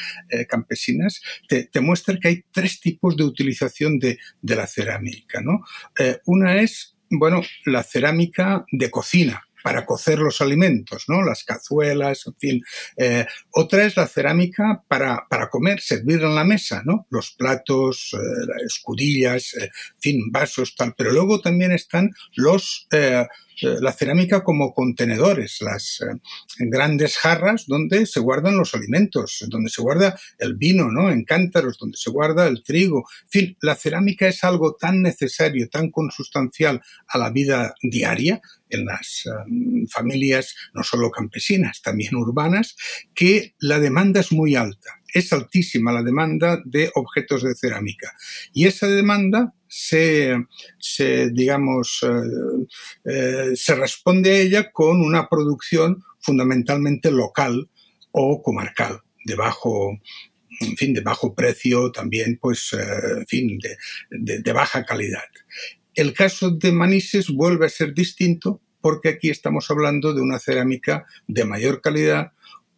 campesinas, 0.47 1.21
te, 1.47 1.69
muestra 1.81 2.17
que 2.19 2.27
hay 2.27 2.45
tres 2.51 2.79
tipos 2.79 3.15
de 3.17 3.23
utilización 3.23 3.99
de, 3.99 4.17
de 4.41 4.55
la 4.55 4.67
cerámica, 4.67 5.41
¿no? 5.41 5.63
una 6.25 6.61
es, 6.61 6.95
bueno, 7.09 7.41
la 7.65 7.83
cerámica 7.83 8.65
de 8.71 8.89
cocina, 8.89 9.43
para 9.63 9.85
cocer 9.85 10.19
los 10.19 10.41
alimentos, 10.41 11.05
¿no? 11.07 11.23
Las 11.23 11.43
cazuelas, 11.43 12.27
en 12.27 12.35
fin. 12.35 12.61
Eh, 12.97 13.25
otra 13.51 13.85
es 13.85 13.97
la 13.97 14.07
cerámica 14.07 14.83
para, 14.87 15.25
para 15.29 15.49
comer, 15.49 15.79
servir 15.79 16.21
en 16.21 16.35
la 16.35 16.43
mesa, 16.43 16.83
¿no? 16.85 17.07
Los 17.09 17.31
platos, 17.31 18.13
eh, 18.13 18.65
escudillas, 18.65 19.53
en 19.55 19.69
fin, 19.99 20.31
vasos, 20.31 20.75
tal. 20.75 20.93
Pero 20.97 21.11
luego 21.11 21.39
también 21.39 21.71
están 21.71 22.11
los 22.35 22.87
eh, 22.91 23.25
la 23.61 23.91
cerámica 23.91 24.43
como 24.43 24.73
contenedores, 24.73 25.57
las 25.61 26.01
eh, 26.01 26.19
grandes 26.59 27.17
jarras 27.17 27.65
donde 27.67 28.05
se 28.05 28.19
guardan 28.19 28.57
los 28.57 28.73
alimentos, 28.73 29.45
donde 29.47 29.69
se 29.69 29.81
guarda 29.81 30.19
el 30.39 30.55
vino, 30.55 30.91
¿no? 30.91 31.09
En 31.09 31.23
cántaros, 31.23 31.77
donde 31.77 31.97
se 31.97 32.09
guarda 32.09 32.47
el 32.47 32.63
trigo. 32.63 33.05
En 33.23 33.29
fin, 33.29 33.57
la 33.61 33.75
cerámica 33.75 34.27
es 34.27 34.43
algo 34.43 34.75
tan 34.75 35.01
necesario, 35.01 35.69
tan 35.69 35.91
consustancial 35.91 36.81
a 37.07 37.17
la 37.17 37.29
vida 37.29 37.73
diaria 37.81 38.41
en 38.69 38.85
las 38.85 39.23
eh, 39.25 39.85
familias, 39.89 40.55
no 40.73 40.83
solo 40.83 41.11
campesinas, 41.11 41.81
también 41.81 42.15
urbanas, 42.15 42.75
que 43.13 43.53
la 43.59 43.79
demanda 43.79 44.19
es 44.19 44.31
muy 44.31 44.55
alta. 44.55 44.99
Es 45.13 45.31
altísima 45.31 45.91
la 45.91 46.01
demanda 46.01 46.59
de 46.65 46.91
objetos 46.95 47.43
de 47.43 47.53
cerámica. 47.53 48.13
Y 48.51 48.65
esa 48.65 48.87
demanda 48.87 49.53
se, 49.73 51.29
digamos, 51.31 51.99
eh, 52.03 52.67
eh, 53.05 53.55
se 53.55 53.75
responde 53.75 54.31
a 54.31 54.37
ella 54.37 54.71
con 54.71 55.01
una 55.01 55.27
producción 55.27 56.03
fundamentalmente 56.19 57.09
local 57.09 57.69
o 58.11 58.43
comarcal, 58.43 59.01
de 59.25 59.35
bajo, 59.35 59.99
en 60.61 60.77
fin, 60.77 60.93
de 60.93 61.01
bajo 61.01 61.33
precio, 61.33 61.91
también, 61.91 62.37
pues, 62.39 62.73
eh, 62.73 63.17
en 63.17 63.27
fin, 63.27 63.59
de, 64.11 64.39
de 64.39 64.53
baja 64.53 64.85
calidad. 64.85 65.23
El 65.95 66.13
caso 66.13 66.51
de 66.51 66.71
Manises 66.71 67.29
vuelve 67.29 67.65
a 67.65 67.69
ser 67.69 67.93
distinto 67.95 68.61
porque 68.79 69.09
aquí 69.09 69.29
estamos 69.29 69.71
hablando 69.71 70.13
de 70.13 70.21
una 70.21 70.37
cerámica 70.37 71.05
de 71.27 71.45
mayor 71.45 71.81
calidad, 71.81 72.33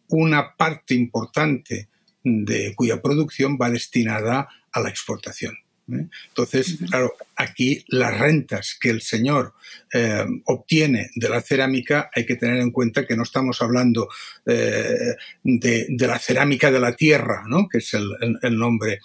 una 0.08 0.56
parte 0.56 0.94
importante 0.94 1.90
de 2.24 2.74
cuya 2.74 3.02
producción 3.02 3.58
va 3.60 3.70
destinada 3.70 4.48
a 4.72 4.80
la 4.80 4.88
exportación. 4.88 5.56
¿Eh? 5.92 6.06
Entonces, 6.28 6.78
claro, 6.88 7.12
aquí 7.36 7.84
las 7.88 8.18
rentas 8.18 8.76
que 8.80 8.90
el 8.90 9.02
señor 9.02 9.54
eh, 9.92 10.24
obtiene 10.46 11.10
de 11.14 11.28
la 11.28 11.40
cerámica 11.40 12.10
hay 12.14 12.24
que 12.24 12.36
tener 12.36 12.56
en 12.56 12.70
cuenta 12.70 13.06
que 13.06 13.16
no 13.16 13.22
estamos 13.22 13.60
hablando 13.62 14.08
eh, 14.46 15.14
de, 15.42 15.86
la 16.06 16.18
cerámica 16.18 16.70
de 16.70 16.80
la 16.80 16.96
tierra, 16.96 17.44
¿no? 17.46 17.68
que 17.68 17.78
es 17.78 17.94
el, 17.94 18.56
nombre 18.56 19.00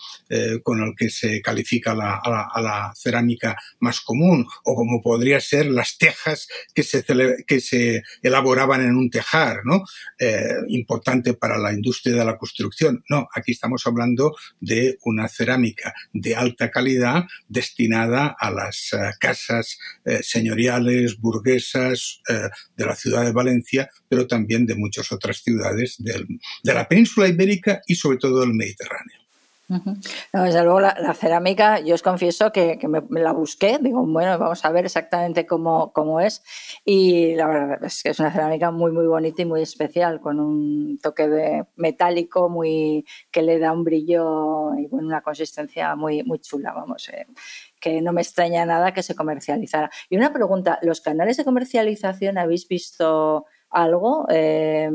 con 0.64 0.82
el 0.82 0.94
que 0.96 1.10
se 1.10 1.42
califica 1.42 1.92
a, 1.92 2.62
la, 2.62 2.94
cerámica 2.96 3.56
más 3.80 4.02
común, 4.02 4.48
o 4.64 4.76
como 4.76 5.02
podría 5.02 5.40
ser 5.40 5.66
las 5.66 5.98
tejas 5.98 6.48
que 6.74 6.84
se, 6.84 8.04
elaboraban 8.22 8.82
en 8.82 8.96
un 8.96 9.10
tejar, 9.10 9.62
importante 10.70 11.34
para 11.34 11.58
la 11.58 11.74
industria 11.74 12.16
de 12.16 12.26
la 12.26 12.38
construcción. 12.38 13.04
No, 13.10 13.28
aquí 13.34 13.52
estamos 13.52 13.86
hablando 13.86 14.36
de 14.60 14.98
una 15.04 15.28
cerámica 15.28 15.94
de 16.14 16.36
alta 16.36 16.70
calidad 16.72 17.26
destinada 17.48 18.21
a 18.28 18.52
las 18.52 18.94
eh, 18.94 19.12
casas 19.20 19.78
eh, 20.06 20.20
señoriales, 20.22 21.20
burguesas 21.20 22.22
eh, 22.30 22.50
de 22.76 22.86
la 22.86 22.96
ciudad 22.96 23.24
de 23.24 23.32
Valencia, 23.32 23.90
pero 24.08 24.28
también 24.28 24.66
de 24.66 24.76
muchas 24.76 25.12
otras 25.12 25.38
ciudades 25.38 25.98
de 26.00 26.74
la 26.74 26.88
península 26.88 27.28
ibérica 27.28 27.82
y 27.88 27.96
sobre 27.96 28.18
todo 28.18 28.42
del 28.42 28.54
Mediterráneo. 28.54 29.22
Desde 30.34 30.64
luego 30.64 30.82
la, 30.82 31.14
cerámica, 31.14 31.80
yo 31.80 31.96
os 31.96 32.02
confieso 32.02 32.52
que, 32.52 32.78
me, 32.88 33.02
la 33.22 33.32
busqué, 33.32 33.80
digo, 33.82 34.06
bueno, 34.06 34.38
vamos 34.38 34.66
a 34.66 34.72
ver 34.72 34.86
exactamente 34.86 35.46
cómo, 35.46 35.94
cómo, 35.94 36.20
es 36.20 36.44
y 36.84 37.36
la 37.36 37.48
verdad 37.48 37.84
es 37.86 38.04
que 38.04 38.10
es 38.10 38.20
una 38.20 38.32
cerámica 38.32 38.72
muy 38.72 38.92
muy 38.92 39.06
bonita 39.08 39.42
y 39.42 39.46
muy 39.46 39.62
especial, 39.62 40.20
con 40.20 40.40
un 40.40 41.00
toque 41.02 41.28
de 41.28 41.66
metálico 41.78 42.50
muy 42.50 43.06
que 43.32 43.44
le 43.44 43.60
da 43.60 43.72
un 43.72 43.86
brillo 43.86 44.76
y 44.76 44.88
una 44.92 45.22
consistencia 45.22 45.96
muy, 45.96 46.24
muy 46.24 46.40
chula, 46.40 46.74
vamos. 46.74 47.08
Eh, 47.10 47.26
que 47.82 48.02
no 48.02 48.14
me 48.14 48.22
extraña 48.22 48.66
nada 48.66 48.94
que 48.94 49.04
se 49.04 49.16
comercializara. 49.16 49.90
Y 50.10 50.16
una 50.16 50.32
pregunta, 50.32 50.80
¿los 50.82 51.02
canales 51.02 51.36
de 51.36 51.44
comercialización 51.44 52.38
habéis 52.38 52.68
visto 52.68 53.46
algo? 53.70 54.26
Eh, 54.30 54.90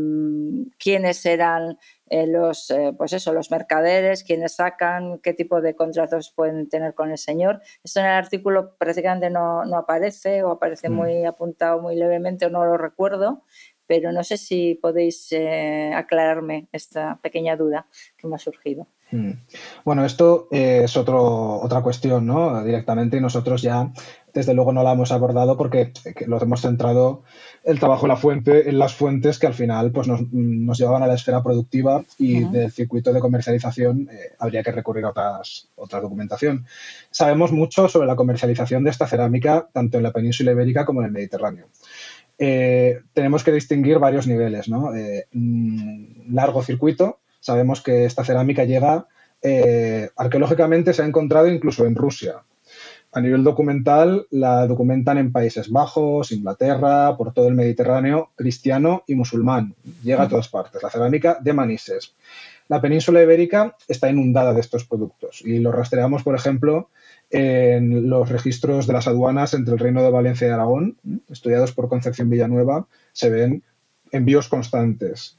¿Quiénes 0.79 1.27
eran 1.27 1.77
eh, 2.09 2.27
los, 2.29 2.71
eh, 2.71 2.93
pues 2.97 3.13
eso, 3.13 3.33
los 3.33 3.51
mercaderes, 3.51 4.23
quienes 4.23 4.55
sacan, 4.57 5.19
qué 5.19 5.35
tipo 5.35 5.61
de 5.61 5.75
contratos 5.75 6.33
pueden 6.35 6.69
tener 6.69 6.95
con 6.95 7.11
el 7.11 7.19
señor. 7.19 7.61
Esto 7.83 8.01
en 8.01 8.07
el 8.07 8.13
artículo 8.13 8.77
prácticamente 8.79 9.29
no, 9.29 9.65
no 9.65 9.77
aparece 9.77 10.45
o 10.45 10.53
aparece 10.53 10.89
mm. 10.89 10.93
muy 10.93 11.25
apuntado 11.25 11.81
muy 11.81 11.97
levemente 11.97 12.47
o 12.47 12.51
no 12.51 12.65
lo 12.65 12.79
recuerdo, 12.79 13.43
pero 13.87 14.13
no 14.13 14.23
sé 14.23 14.37
si 14.37 14.77
podéis 14.77 15.33
eh, 15.33 15.93
aclararme 15.95 16.69
esta 16.71 17.19
pequeña 17.23 17.57
duda 17.57 17.89
que 18.17 18.29
me 18.29 18.37
ha 18.37 18.39
surgido. 18.39 18.87
Mm. 19.11 19.31
Bueno, 19.85 20.05
esto 20.05 20.49
es 20.51 20.97
otro, 20.97 21.61
otra 21.61 21.81
cuestión, 21.81 22.27
¿no? 22.27 22.63
Directamente 22.65 23.21
nosotros 23.21 23.63
ya, 23.63 23.93
desde 24.35 24.53
luego, 24.53 24.73
no 24.73 24.83
la 24.83 24.93
hemos 24.93 25.13
abordado 25.13 25.57
porque 25.57 25.93
lo 26.27 26.43
hemos 26.43 26.61
centrado 26.61 27.23
el 27.63 27.79
trabajo 27.79 28.07
en 28.07 28.09
la 28.09 28.17
fuente, 28.17 28.69
en 28.69 28.79
las 28.79 28.95
fuentes 28.95 29.39
que 29.39 29.47
al 29.47 29.55
final 29.55 29.93
pues, 29.93 30.09
nos, 30.09 30.21
nos 30.33 30.79
llevaban 30.79 31.03
a 31.03 31.07
la 31.07 31.15
esfera 31.15 31.43
productiva 31.43 32.05
y 32.19 32.45
del 32.45 32.71
circuito 32.73 33.13
de 33.13 33.21
comercialización 33.21 34.09
eh, 34.11 34.35
habría 34.39 34.63
que 34.63 34.73
recurrir 34.73 35.05
a 35.05 35.11
otras, 35.11 35.69
otra 35.77 36.01
documentación. 36.01 36.67
Sabemos 37.11 37.53
mucho 37.53 37.89
sobre 37.89 38.09
la 38.09 38.17
comercialización 38.17 38.85
de 38.85 38.91
esta 38.91 39.07
cerámica 39.07 39.69
tanto 39.73 39.99
en 39.99 40.03
la 40.03 40.13
península 40.13 40.53
ibérica 40.53 40.85
como 40.85 41.01
en 41.01 41.07
el 41.07 41.13
Mediterráneo. 41.13 41.67
Eh, 42.39 43.01
tenemos 43.15 43.43
que 43.43 43.53
distinguir 43.53 43.99
varios 43.99 44.27
niveles. 44.27 44.69
¿no? 44.69 44.95
Eh, 44.95 45.27
mm, 45.33 46.35
largo 46.35 46.63
circuito, 46.63 47.21
sabemos 47.47 47.81
que 47.81 48.05
esta 48.05 48.25
cerámica 48.25 48.65
llega, 48.65 49.07
arqueológicamente 50.17 50.93
se 50.93 51.03
ha 51.03 51.07
encontrado 51.07 51.47
incluso 51.47 51.87
en 51.87 51.95
Rusia, 51.95 52.43
a 53.13 53.21
nivel 53.21 53.45
documental 53.45 54.27
la 54.31 54.67
documentan 54.67 55.17
en 55.17 55.33
Países 55.33 55.71
Bajos, 55.71 56.33
Inglaterra, 56.33 57.17
por 57.17 57.33
todo 57.33 57.49
el 57.49 57.55
Mediterráneo, 57.55 58.31
cristiano 58.35 59.05
y 59.07 59.15
musulmán. 59.15 59.75
Llega 60.03 60.25
a 60.25 60.29
todas 60.29 60.49
partes. 60.49 60.83
La 60.83 60.91
cerámica 60.91 61.39
de 61.41 61.55
Manises. 61.55 62.15
La 62.69 62.83
península 62.83 63.23
ibérica 63.23 63.77
está 63.89 64.11
inundada 64.11 64.53
de 64.53 64.61
estos 64.61 64.85
productos 64.85 65.41
y 65.43 65.61
los 65.61 65.75
rastreamos, 65.75 66.25
por 66.25 66.35
ejemplo, 66.35 66.91
en 67.31 68.11
los 68.11 68.29
registros 68.29 68.87
de 68.87 68.93
las 68.93 69.07
aduanas 69.07 69.55
entre 69.55 69.73
el 69.73 69.81
Reino 69.81 70.03
de 70.03 70.11
Valencia 70.11 70.49
y 70.49 70.51
Aragón, 70.51 70.99
estudiados 71.31 71.73
por 71.73 71.89
Concepción 71.89 72.29
Villanueva, 72.29 72.87
se 73.13 73.31
ven 73.31 73.63
envíos 74.13 74.49
constantes. 74.49 75.39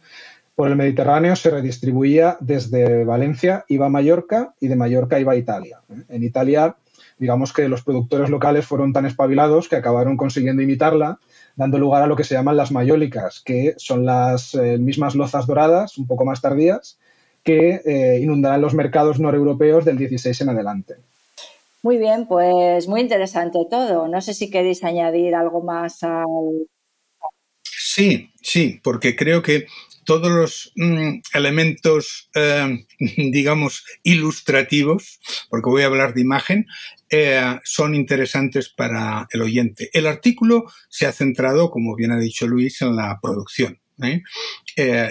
Por 0.57 0.69
el 0.69 0.75
Mediterráneo 0.75 1.35
se 1.35 1.51
redistribuía 1.51 2.35
desde 2.39 3.03
Valencia, 3.03 3.63
iba 3.67 3.85
a 3.85 3.89
Mallorca 3.89 4.55
y 4.59 4.67
de 4.67 4.75
Mallorca 4.75 5.19
iba 5.19 5.33
a 5.33 5.35
Italia. 5.35 5.81
En 6.09 6.23
Italia 6.23 6.75
digamos 7.19 7.53
que 7.53 7.69
los 7.69 7.83
productores 7.83 8.31
locales 8.31 8.65
fueron 8.65 8.91
tan 8.91 9.05
espabilados 9.05 9.69
que 9.69 9.75
acabaron 9.75 10.17
consiguiendo 10.17 10.63
imitarla, 10.63 11.19
dando 11.55 11.77
lugar 11.77 12.01
a 12.01 12.07
lo 12.07 12.15
que 12.15 12.23
se 12.23 12.33
llaman 12.33 12.57
las 12.57 12.71
mayólicas, 12.71 13.41
que 13.45 13.75
son 13.77 14.03
las 14.03 14.55
eh, 14.55 14.79
mismas 14.79 15.13
lozas 15.13 15.45
doradas, 15.45 15.99
un 15.99 16.07
poco 16.07 16.25
más 16.25 16.41
tardías, 16.41 16.97
que 17.43 17.81
eh, 17.85 18.19
inundarán 18.19 18.61
los 18.61 18.73
mercados 18.73 19.19
noreuropeos 19.19 19.85
del 19.85 19.99
16 19.99 20.41
en 20.41 20.49
adelante. 20.49 20.95
Muy 21.83 21.99
bien, 21.99 22.25
pues 22.27 22.87
muy 22.87 23.01
interesante 23.01 23.59
todo. 23.69 24.07
No 24.07 24.21
sé 24.21 24.33
si 24.33 24.49
queréis 24.49 24.83
añadir 24.83 25.35
algo 25.35 25.61
más 25.61 26.01
al... 26.01 26.67
Sí, 27.63 28.31
sí, 28.41 28.79
porque 28.83 29.15
creo 29.15 29.43
que 29.43 29.67
todos 30.07 30.31
los 30.31 30.71
mm, 30.77 31.19
elementos, 31.33 32.29
eh, 32.33 32.85
digamos, 33.17 33.83
ilustrativos, 34.03 35.19
porque 35.49 35.69
voy 35.69 35.81
a 35.81 35.87
hablar 35.87 36.13
de 36.13 36.21
imagen, 36.21 36.65
eh, 37.09 37.59
son 37.65 37.93
interesantes 37.93 38.69
para 38.69 39.27
el 39.31 39.41
oyente. 39.41 39.89
El 39.91 40.07
artículo 40.07 40.63
se 40.87 41.07
ha 41.07 41.11
centrado, 41.11 41.69
como 41.69 41.93
bien 41.93 42.11
ha 42.11 42.19
dicho 42.19 42.47
Luis, 42.47 42.81
en 42.81 42.95
la 42.95 43.19
producción. 43.21 43.79
¿eh? 44.01 44.21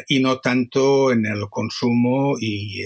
y 0.06 0.20
no 0.20 0.38
tanto 0.38 1.10
en 1.10 1.26
el 1.26 1.50
consumo 1.50 2.36
y 2.40 2.84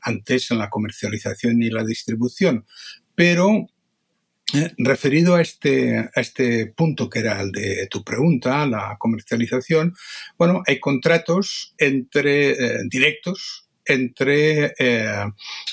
antes 0.00 0.50
en 0.50 0.58
la 0.58 0.68
comercialización 0.68 1.62
y 1.62 1.70
la 1.70 1.84
distribución. 1.84 2.66
Pero 3.14 3.68
referido 4.78 5.34
a 5.34 5.42
este, 5.42 5.98
a 5.98 6.20
este 6.20 6.66
punto 6.66 7.10
que 7.10 7.18
era 7.18 7.40
el 7.40 7.50
de 7.50 7.88
tu 7.90 8.04
pregunta, 8.04 8.66
la 8.66 8.96
comercialización, 8.98 9.94
bueno, 10.38 10.62
hay 10.66 10.78
contratos 10.78 11.74
entre 11.78 12.50
eh, 12.50 12.78
directos 12.88 13.64
entre, 13.88 14.74
eh, 14.80 15.24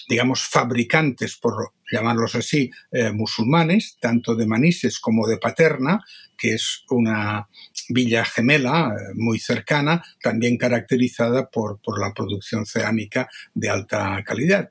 digamos, 0.08 0.44
fabricantes, 0.44 1.36
por 1.36 1.74
llamarlos 1.92 2.36
así, 2.36 2.70
eh, 2.92 3.12
musulmanes, 3.12 3.98
tanto 4.00 4.36
de 4.36 4.46
Manises 4.46 5.00
como 5.00 5.28
de 5.28 5.38
Paterna, 5.38 6.00
que 6.38 6.54
es 6.54 6.84
una 6.90 7.48
villa 7.90 8.24
gemela 8.24 8.94
muy 9.16 9.40
cercana, 9.40 10.04
también 10.22 10.58
caracterizada 10.58 11.50
por, 11.50 11.80
la 12.00 12.14
producción 12.14 12.68
cerámica 12.68 13.28
de 13.56 13.70
alta 13.70 14.24
calidad. 14.24 14.70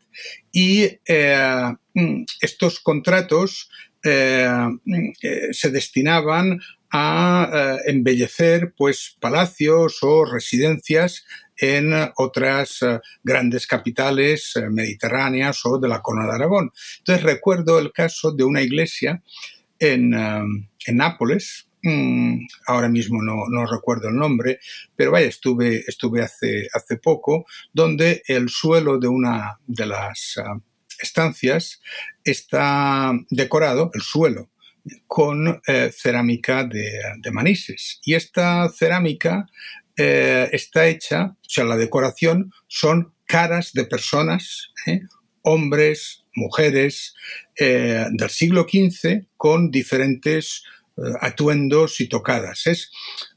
Y 0.52 0.86
mm, 1.94 2.24
estos 2.40 2.78
contratos 2.78 3.68
eh, 3.68 3.70
eh, 3.72 3.91
se 4.02 5.70
destinaban 5.70 6.60
a 6.92 7.48
eh, 7.52 7.90
embellecer 7.90 8.74
pues 8.76 9.16
palacios 9.18 9.98
o 10.02 10.26
residencias 10.26 11.24
en 11.56 11.92
otras 12.16 12.82
eh, 12.82 13.00
grandes 13.24 13.66
capitales 13.66 14.52
eh, 14.56 14.68
mediterráneas 14.68 15.64
o 15.64 15.78
de 15.78 15.88
la 15.88 16.02
Cona 16.02 16.26
de 16.26 16.32
Aragón. 16.32 16.70
Entonces 16.98 17.24
recuerdo 17.24 17.78
el 17.78 17.92
caso 17.92 18.32
de 18.32 18.44
una 18.44 18.60
iglesia 18.60 19.22
en, 19.78 20.14
en 20.14 20.96
Nápoles, 20.96 21.66
mm, 21.82 22.40
ahora 22.66 22.88
mismo 22.88 23.20
no, 23.22 23.66
recuerdo 23.66 24.08
el 24.08 24.14
nombre, 24.14 24.60
pero 24.94 25.10
vaya, 25.10 25.26
estuve, 25.26 25.82
estuve 25.88 26.22
hace, 26.22 26.68
hace 26.72 26.98
poco, 26.98 27.46
donde 27.72 28.22
el 28.28 28.48
suelo 28.48 28.98
de 28.98 29.08
una 29.08 29.58
de 29.66 29.86
las 29.86 30.36
estancias 31.02 31.80
está 32.24 33.12
decorado, 33.30 33.90
el 33.94 34.02
suelo, 34.02 34.50
con 35.06 35.60
eh, 35.66 35.90
cerámica 35.92 36.64
de, 36.64 37.30
Manises. 37.30 38.00
Y 38.04 38.14
esta 38.14 38.68
cerámica 38.70 39.46
eh, 39.96 40.48
está 40.52 40.86
hecha, 40.86 41.36
o 41.40 41.48
sea, 41.48 41.64
la 41.64 41.76
decoración 41.76 42.52
son 42.68 43.14
caras 43.26 43.72
de 43.72 43.84
personas, 43.84 44.72
¿eh? 44.86 45.02
hombres, 45.42 46.24
mujeres, 46.34 47.14
del 47.58 48.30
siglo 48.30 48.66
XV 48.68 49.26
con 49.36 49.70
diferentes 49.70 50.64
atuendos 51.20 52.00
y 52.00 52.08
tocadas. 52.08 52.66
Es 52.66 52.90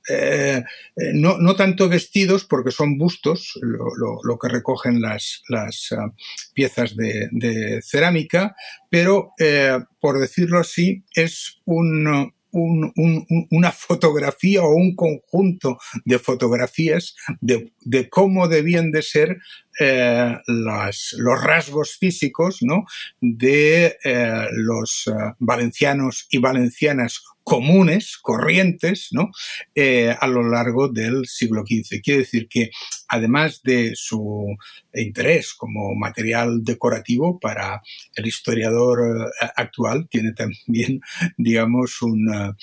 eh, 0.07 0.63
eh, 0.95 1.11
no, 1.13 1.37
no, 1.39 1.55
tanto 1.55 1.89
vestidos, 1.89 2.45
porque 2.45 2.71
son 2.71 2.97
bustos, 2.97 3.59
lo, 3.61 4.37
que 4.39 4.49
recogen 4.49 5.01
las, 5.01 5.41
las 5.49 5.91
ah, 5.91 6.13
piezas 6.53 6.95
de, 6.95 7.81
cerámica, 7.81 8.55
pero, 8.89 9.31
eh, 9.39 9.79
por 9.99 10.19
decirlo 10.19 10.59
así, 10.59 11.03
es 11.13 11.61
un, 11.65 12.31
una 12.51 13.71
fotografía 13.71 14.63
o 14.63 14.75
un 14.75 14.95
conjunto 14.95 15.77
de 16.05 16.19
fotografías 16.19 17.15
de, 17.41 17.73
de 17.81 18.07
cómo 18.09 18.47
debían 18.47 18.91
de 18.91 19.01
ser 19.01 19.37
los 20.47 21.43
rasgos 21.43 21.97
físicos 21.97 22.59
¿no? 22.61 22.85
de 23.19 23.97
los 24.51 25.11
valencianos 25.39 26.27
y 26.29 26.37
valencianas 26.37 27.25
comunes, 27.45 28.17
corrientes, 28.17 29.09
¿no? 29.11 29.29
Eh, 29.75 30.13
a 30.19 30.27
lo 30.27 30.41
largo 30.49 30.89
del 30.89 31.27
siglo 31.27 31.61
XV. 31.61 32.01
Quiere 32.01 32.21
decir 32.21 32.47
que, 32.49 32.71
además 33.07 33.61
de 33.63 33.91
su 33.93 34.47
interés 34.91 35.53
como 35.53 35.93
material 35.93 36.63
decorativo 36.63 37.39
para 37.39 37.83
el 38.15 38.25
historiador 38.25 39.31
eh, 39.41 39.47
actual, 39.55 40.07
tiene 40.09 40.33
también, 40.33 41.01
digamos, 41.37 42.01
un, 42.01 42.57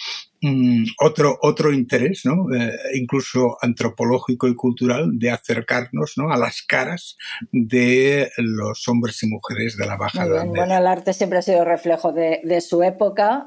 otro, 0.99 1.39
otro 1.43 1.73
interés, 1.73 2.23
¿no? 2.25 2.53
Eh, 2.53 2.73
incluso 2.95 3.57
antropológico 3.63 4.49
y 4.49 4.57
cultural, 4.57 5.17
de 5.17 5.31
acercarnos 5.31 6.15
¿no? 6.17 6.33
a 6.33 6.37
las 6.37 6.63
caras 6.63 7.17
de 7.53 8.33
los 8.39 8.89
hombres 8.89 9.23
y 9.23 9.29
mujeres 9.29 9.77
de 9.77 9.87
la 9.87 9.97
Baja 9.97 10.25
Edad 10.25 10.47
Bueno, 10.47 10.77
el 10.77 10.89
arte 10.89 11.13
siempre 11.13 11.39
ha 11.39 11.43
sido 11.43 11.65
reflejo 11.65 12.13
de, 12.13 12.41
de 12.43 12.61
su 12.61 12.83
época. 12.83 13.47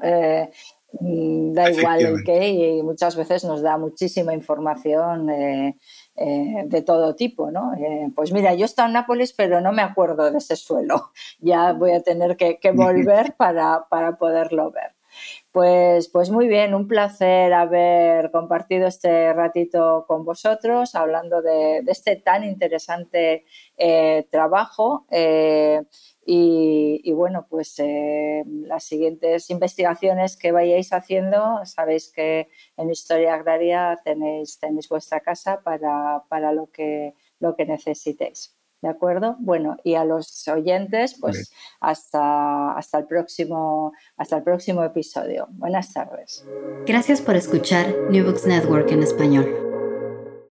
Da 0.92 1.70
igual 1.70 2.00
el 2.00 2.24
qué 2.24 2.48
y 2.48 2.82
muchas 2.82 3.16
veces 3.16 3.44
nos 3.44 3.62
da 3.62 3.76
muchísima 3.76 4.32
información 4.32 5.28
eh, 5.30 5.76
eh, 6.14 6.62
de 6.64 6.82
todo 6.82 7.14
tipo, 7.14 7.50
¿no? 7.50 7.74
Eh, 7.74 8.10
pues 8.14 8.32
mira, 8.32 8.54
yo 8.54 8.62
he 8.62 8.66
estado 8.66 8.88
en 8.88 8.94
Nápoles, 8.94 9.32
pero 9.32 9.60
no 9.60 9.72
me 9.72 9.82
acuerdo 9.82 10.30
de 10.30 10.38
ese 10.38 10.56
suelo. 10.56 11.12
Ya 11.40 11.72
voy 11.72 11.92
a 11.92 12.02
tener 12.02 12.36
que, 12.36 12.58
volver 12.72 13.34
para, 13.38 13.86
poderlo 14.18 14.70
ver. 14.70 14.94
Pues, 15.52 16.08
pues 16.08 16.30
muy 16.30 16.46
bien, 16.46 16.74
un 16.74 16.88
placer 16.88 17.52
haber 17.52 18.30
compartido 18.30 18.86
este 18.86 19.32
ratito 19.32 20.04
con 20.06 20.24
vosotros, 20.24 20.94
hablando 20.94 21.40
de, 21.40 21.80
de 21.82 21.92
este 21.92 22.16
tan 22.16 22.44
interesante 22.44 23.44
trabajo. 24.30 25.06
Y, 26.28 27.12
bueno, 27.12 27.46
pues 27.48 27.78
eh, 27.78 28.42
las 28.46 28.82
siguientes 28.82 29.48
investigaciones 29.48 30.36
que 30.36 30.50
vayáis 30.50 30.92
haciendo, 30.92 31.64
sabéis 31.64 32.10
que 32.12 32.48
en 32.76 32.90
Historia 32.90 33.34
Agraria 33.34 34.00
tenéis, 34.04 34.58
tenéis 34.58 34.88
vuestra 34.88 35.20
casa 35.20 35.62
para, 35.62 36.24
para 36.28 36.52
lo, 36.52 36.68
que, 36.72 37.14
lo 37.38 37.54
que 37.54 37.64
necesitéis. 37.64 38.56
¿De 38.82 38.88
acuerdo? 38.88 39.36
Bueno, 39.38 39.76
y 39.84 39.94
a 39.94 40.04
los 40.04 40.46
oyentes, 40.48 41.16
pues 41.20 41.52
hasta, 41.80 42.72
hasta, 42.72 42.98
el 42.98 43.06
próximo, 43.06 43.92
hasta 44.16 44.36
el 44.36 44.42
próximo 44.42 44.84
episodio. 44.84 45.46
Buenas 45.52 45.92
tardes. 45.92 46.44
Gracias 46.86 47.20
por 47.20 47.36
escuchar 47.36 47.86
New 48.10 48.24
Books 48.24 48.46
Network 48.46 48.90
en 48.90 49.02
español. 49.02 49.65